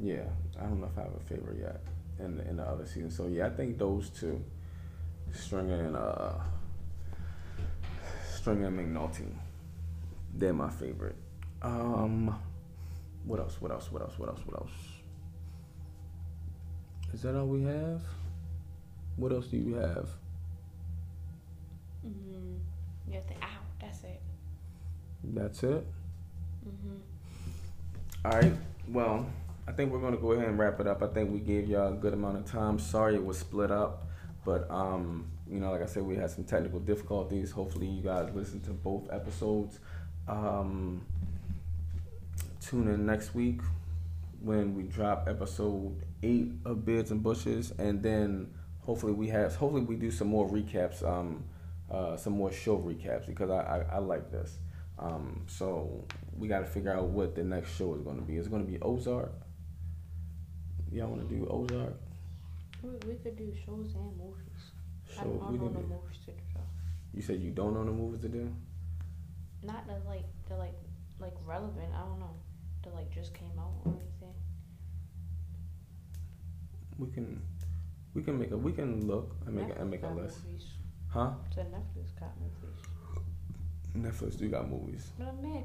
[0.00, 0.24] Yeah,
[0.58, 1.80] I don't know if I have a favorite yet
[2.18, 3.10] in the, in the other season.
[3.10, 4.42] So yeah, I think those two,
[5.32, 6.32] Stringer and uh,
[8.34, 9.32] Stringer and McNulty,
[10.34, 11.16] they're my favorite.
[11.62, 12.36] Um,
[13.24, 13.60] what else?
[13.60, 13.92] What else?
[13.92, 14.18] What else?
[14.18, 14.40] What else?
[14.44, 14.72] What else?
[17.12, 18.00] Is that all we have?
[19.16, 20.08] What else do you have?
[22.06, 22.58] mm,
[23.08, 23.34] you have to.
[23.34, 23.48] Ow,
[23.80, 24.20] that's it.
[25.24, 25.86] That's it.
[26.64, 26.96] hmm
[28.24, 28.52] All right.
[28.88, 29.26] Well,
[29.66, 31.02] I think we're gonna go ahead and wrap it up.
[31.02, 32.78] I think we gave y'all a good amount of time.
[32.78, 34.06] Sorry it was split up,
[34.44, 37.50] but um, you know, like I said, we had some technical difficulties.
[37.50, 39.78] Hopefully, you guys listened to both episodes.
[40.26, 41.02] Um,
[42.60, 43.60] tune in next week
[44.40, 49.82] when we drop episode eight of Beards and Bushes, and then hopefully we have hopefully
[49.82, 51.44] we do some more recaps, um,
[51.90, 54.58] uh, some more show recaps because I I, I like this.
[54.98, 56.04] Um, so
[56.36, 58.36] we got to figure out what the next show is going to be.
[58.36, 59.32] Is it going to be Ozark?
[60.92, 61.94] Y'all want to do Ozark?
[62.82, 64.72] We, we could do shows and movies.
[65.18, 65.88] I I we don't know do.
[65.88, 66.42] movies to do.
[67.14, 68.52] You said you don't know the movies to do.
[69.62, 70.74] Not that like they're like
[71.20, 71.92] like relevant.
[71.94, 72.34] I don't know.
[72.84, 74.11] That like just came out anything.
[76.98, 77.42] We can
[78.14, 80.44] we can make a we can look and make a, and make a Netflix list.
[80.44, 80.66] Movies.
[81.08, 81.30] Huh?
[81.54, 82.82] So Netflix got movies.
[83.96, 85.10] Netflix do got movies.
[85.18, 85.64] But I'm mad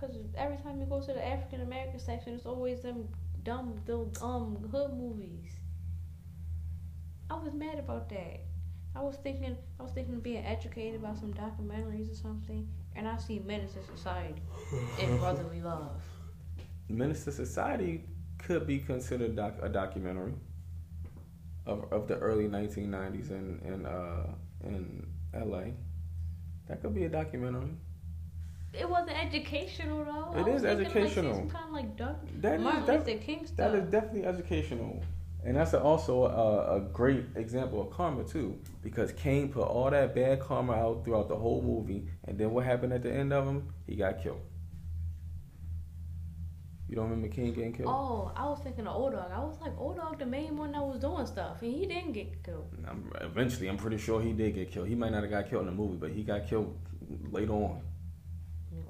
[0.00, 3.08] cause, every time you go to the African American section, it's always them
[3.42, 5.52] dumb, those um hood movies.
[7.30, 8.40] I was mad about that.
[8.96, 12.66] I was thinking, I was thinking of being educated about some documentaries or something,
[12.96, 14.42] and I see Menace to Society
[15.00, 16.02] and Brotherly Love.
[16.88, 18.04] Menace to Society
[18.38, 20.32] could be considered doc, a documentary
[21.68, 24.26] of of the early 1990s in in uh
[24.64, 25.64] in LA.
[26.68, 27.74] That could be a documentary.
[28.74, 30.38] It wasn't educational though.
[30.38, 31.46] It I is was thinking, Like, educational.
[31.50, 33.56] kind of like doc- That is Martin def- Luther King stuff.
[33.56, 35.02] that is definitely educational,
[35.44, 38.58] and that's also a, a great example of karma too.
[38.82, 42.64] Because Caine put all that bad karma out throughout the whole movie, and then what
[42.66, 43.68] happened at the end of him?
[43.86, 44.40] He got killed.
[46.88, 47.90] You don't remember King getting killed?
[47.90, 49.30] Oh, I was thinking of O-Dog.
[49.30, 52.42] I was like, O-Dog, the main one that was doing stuff, and he didn't get
[52.42, 52.66] killed.
[52.88, 54.88] I'm, eventually, I'm pretty sure he did get killed.
[54.88, 56.78] He might not have got killed in the movie, but he got killed
[57.30, 57.82] later on.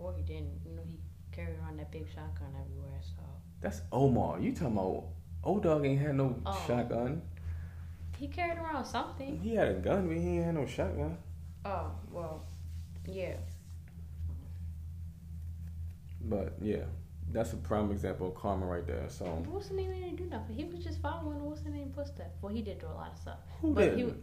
[0.00, 0.60] Or he didn't.
[0.64, 1.00] You know, he
[1.32, 3.00] carried around that big shotgun everywhere.
[3.02, 3.22] So
[3.60, 4.38] That's Omar.
[4.38, 5.04] You talking about
[5.42, 6.64] O-Dog ain't had no Oh.
[6.68, 7.20] shotgun.
[8.16, 9.38] he carried around something.
[9.40, 11.18] He had a gun, but he ain't had no shotgun.
[11.64, 12.44] Oh well,
[13.06, 13.36] yeah.
[16.20, 16.84] But yeah,
[17.32, 19.06] that's a prime example of karma right there.
[19.08, 19.92] So What's the name?
[19.92, 20.56] He didn't do nothing.
[20.56, 22.38] He was just following what's the name footsteps.
[22.40, 23.38] Well, he did do a lot of stuff.
[23.60, 23.98] who But did?
[23.98, 24.14] he,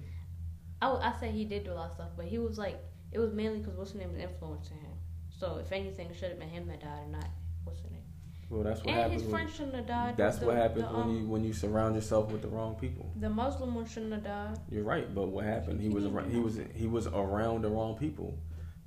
[0.81, 2.79] I, I say he did do a lot of stuff, but he was like,
[3.11, 4.91] it was mainly because what's the name was influencing him.
[5.29, 7.27] So if anything, it should have been him that died and not
[7.63, 8.01] what's the name.
[8.49, 9.21] well, that's what and happens.
[9.21, 10.17] his When, friend shouldn't have died.
[10.17, 12.75] that's the, what happens the, when um, you when you surround yourself with the wrong
[12.75, 13.11] people.
[13.19, 14.57] The Muslim one shouldn't have died.
[14.71, 15.79] You're right, but what happened?
[15.81, 18.37] He He was around, he was he was around the wrong people.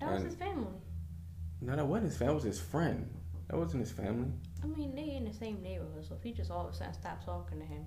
[0.00, 0.72] That was his family.
[1.60, 2.32] No, that wasn't his family.
[2.34, 3.10] That was his friend.
[3.48, 4.28] That wasn't his family.
[4.62, 6.92] I mean, they in the same neighborhood, so if he just all of a sudden
[6.94, 7.84] stopped talking to him,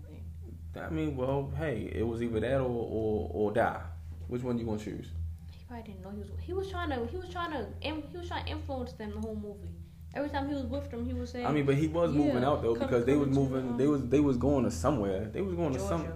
[0.73, 3.81] then I mean, well, hey, it was either that or or, or die.
[4.27, 5.09] Which one do you gonna choose?
[5.51, 6.29] he probably didn't know he was.
[6.41, 7.05] He was trying to.
[7.07, 7.65] He was trying to.
[7.79, 9.69] He was trying to influence them the whole movie.
[10.13, 12.17] Every time he was with them, he was saying, I mean, but he was Yeah,
[12.17, 13.69] moving out though because they was to, moving.
[13.69, 15.29] um, They was they was going to somewhere.
[15.31, 15.89] They was going to Georgia.
[15.89, 16.07] some.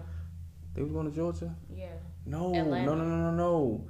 [0.74, 1.56] They was going to Georgia.
[1.74, 1.88] Yeah.
[2.26, 2.86] No, Atlanta.
[2.88, 3.88] no, no, no, no, no.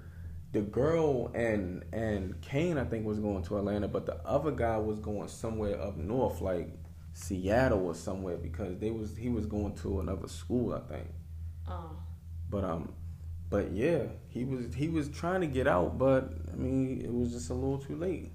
[0.56, 4.78] The girl and and Caine, I think, was going to Atlanta, but the other guy
[4.78, 6.70] was going somewhere up north, like
[7.12, 11.08] Seattle or somewhere, because they was he was going to another school, I think.
[11.68, 11.90] Uh,
[12.50, 12.94] But um,
[13.50, 17.34] but yeah, he was he was trying to get out, but I mean, it was
[17.34, 18.32] just a little too late.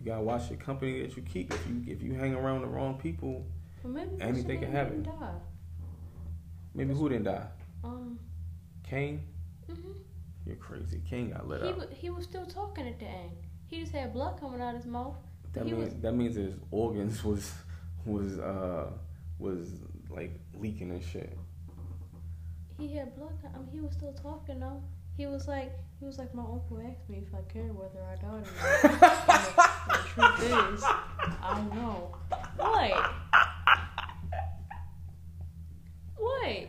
[0.00, 1.52] You gotta watch your company that you keep.
[1.52, 3.44] If you if you hang around the wrong people,
[3.82, 5.06] Well, maybe Anything can happen.
[6.74, 7.46] Maybe who didn't die?
[7.84, 8.18] Um.
[8.84, 9.20] Caine.
[10.46, 11.00] You're crazy.
[11.08, 11.76] Caine got lit He up.
[11.78, 13.30] was he was still talking at the end.
[13.66, 15.16] He just had blood coming out of his mouth.
[15.52, 17.52] That means was- that means his organs was
[18.04, 18.90] was uh
[19.38, 19.70] was
[20.08, 21.36] like leaking and shit.
[22.78, 23.32] He had blood.
[23.54, 24.82] I mean, he was still talking though.
[25.16, 28.16] He was like, he was like, my uncle asked me if I cared whether I
[28.16, 29.00] died or not.
[29.00, 32.14] The, the truth is, I don't know.
[32.58, 33.12] What?
[36.16, 36.68] What?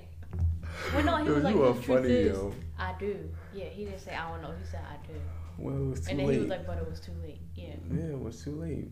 [0.93, 2.53] Well, no, he Yo, was like, the truth funny, is, yo.
[2.79, 3.29] I do.
[3.57, 4.53] Yeah, he didn't say I don't know.
[4.59, 5.13] He said I do.
[5.57, 6.11] Well, it was too late.
[6.11, 6.33] and then late.
[6.33, 7.41] he was like, but it was too late.
[7.55, 7.73] Yeah.
[7.91, 8.89] yeah, it was too late.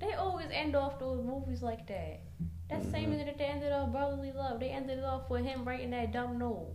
[0.00, 2.22] They always end off those movies like that.
[2.70, 3.18] That's the same mm-hmm.
[3.18, 4.60] thing that they ended off Brotherly Love.
[4.60, 6.72] They ended it off with him writing that dumb note.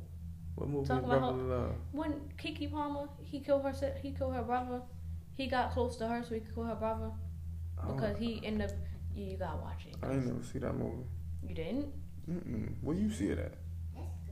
[0.53, 1.72] What movie Talk is about Brotherly Love?
[1.91, 3.73] When Keke Palmer, he killed her.
[3.99, 4.81] He killed her brother.
[5.34, 7.11] He got close to her, so he could kill her brother
[7.84, 7.93] oh.
[7.93, 8.76] because he ended up.
[9.15, 9.95] You, you gotta watch it.
[10.03, 11.07] I ain't never see that movie.
[11.41, 11.88] You didn't?
[12.30, 12.73] Mm-mm.
[12.81, 13.53] Where you see it at?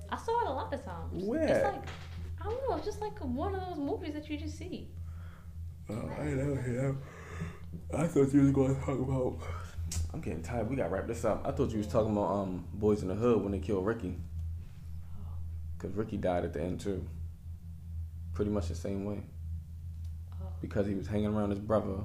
[0.09, 1.23] I saw it a lot of times.
[1.25, 1.41] Where?
[1.41, 1.87] It's like
[2.43, 2.75] I don't know.
[2.75, 4.89] It's just like one of those movies that you just see.
[5.89, 6.97] Oh, I ain't never hear.
[7.97, 9.39] I thought you was going to talk about.
[10.13, 10.69] I'm getting tired.
[10.69, 11.43] We got to wrap this up.
[11.45, 14.15] I thought you was talking about um Boyz n the Hood when they killed Ricky.
[15.79, 17.05] Cause Ricky died at the end too.
[18.33, 19.23] Pretty much the same way.
[20.41, 20.47] Oh.
[20.61, 22.03] Because he was hanging around his brother,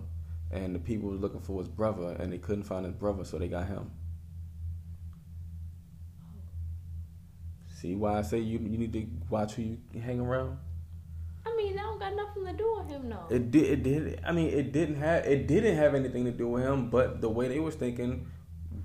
[0.50, 3.38] and the people was looking for his brother, and they couldn't find his brother, so
[3.38, 3.90] they got him.
[7.80, 10.58] See why I say you you need to watch who you hang around.
[11.46, 13.28] I mean, I don't got nothing to do with him, though.
[13.30, 13.66] It did.
[13.66, 14.20] It did.
[14.26, 15.24] I mean, it didn't have.
[15.24, 16.90] It didn't have anything to do with him.
[16.90, 18.26] But the way they was thinking,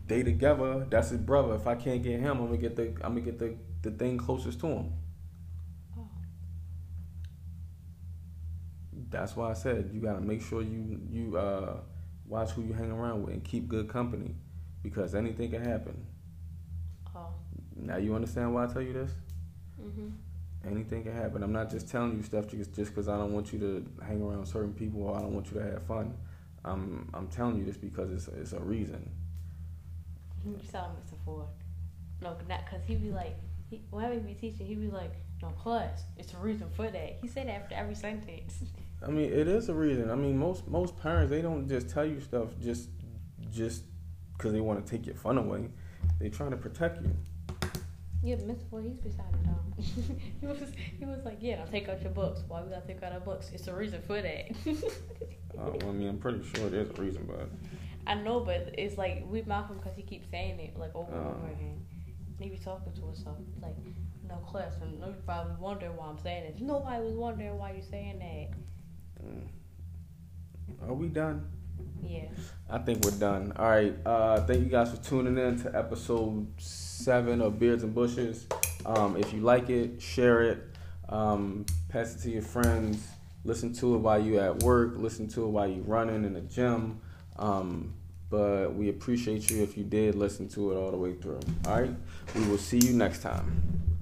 [0.06, 0.86] they together.
[0.88, 1.56] That's his brother.
[1.56, 2.94] If I can't get him, I'm gonna get the.
[3.02, 4.94] I'm gonna get the the thing closest to him.
[5.98, 6.08] Oh.
[9.10, 11.78] That's why I said you gotta make sure you you uh
[12.28, 14.36] watch who you hang around with and keep good company,
[14.84, 16.06] because anything can happen.
[17.16, 17.34] Oh.
[17.86, 19.12] Now you understand why I tell you this.
[19.80, 20.12] Mhm.
[20.66, 21.44] Anything can happen.
[21.44, 24.22] I'm not just telling you stuff just just because I don't want you to hang
[24.22, 26.14] around certain people or I don't want you to have fun.
[26.64, 29.10] I'm I'm telling you this because it's it's a reason.
[30.46, 31.18] You sound Mr.
[31.26, 31.48] Ford.
[32.22, 33.36] No, not because he be like,
[33.70, 35.12] he, whenever he be teaching, he be like,
[35.42, 37.18] no, plus it's a reason for that.
[37.22, 38.64] He said that after every sentence.
[39.06, 40.10] I mean, it is a reason.
[40.10, 42.90] I mean, most most parents they don't just tell you stuff just
[43.52, 43.84] just
[44.38, 45.70] because they want to take your fun away.
[46.20, 47.16] They're trying to protect you.
[48.24, 48.70] Yeah, Mr.
[48.70, 50.18] Ford, he's beside the dog.
[50.42, 50.58] he was
[51.00, 52.42] he was like, yeah, now take out your books.
[52.48, 53.52] Why we gotta take out our books?
[53.54, 54.52] It's a reason for that.
[55.56, 57.48] Uh, well, I mean, I'm pretty sure there's a reason, but
[58.08, 61.12] I know, but it's like we mock him because he keeps saying it like over
[61.12, 61.46] and over Oh.
[61.46, 61.86] again.
[62.40, 63.76] And he be talking to himself like,
[64.28, 66.60] no class, and you probably wondering why I'm saying this.
[66.60, 69.24] Nobody was wondering why you're saying that.
[69.28, 70.90] mm.
[70.90, 71.46] are we done?
[72.02, 72.26] Yeah.
[72.68, 73.54] I think we're done.
[73.56, 73.94] All right.
[74.08, 76.48] Uh, thank you guys for tuning in to episode
[77.04, 78.48] seven of Beards and Bushes.
[78.86, 80.64] Um, if you like it, share it.
[81.10, 83.06] Um, pass it to your friends.
[83.44, 84.94] Listen to it while you at work.
[84.96, 87.02] Listen to it while you running in the gym.
[87.38, 87.94] Um,
[88.30, 91.42] but we appreciate you if you did listen to it all the way through.
[91.68, 91.92] All right.
[92.36, 93.93] We will see you next time.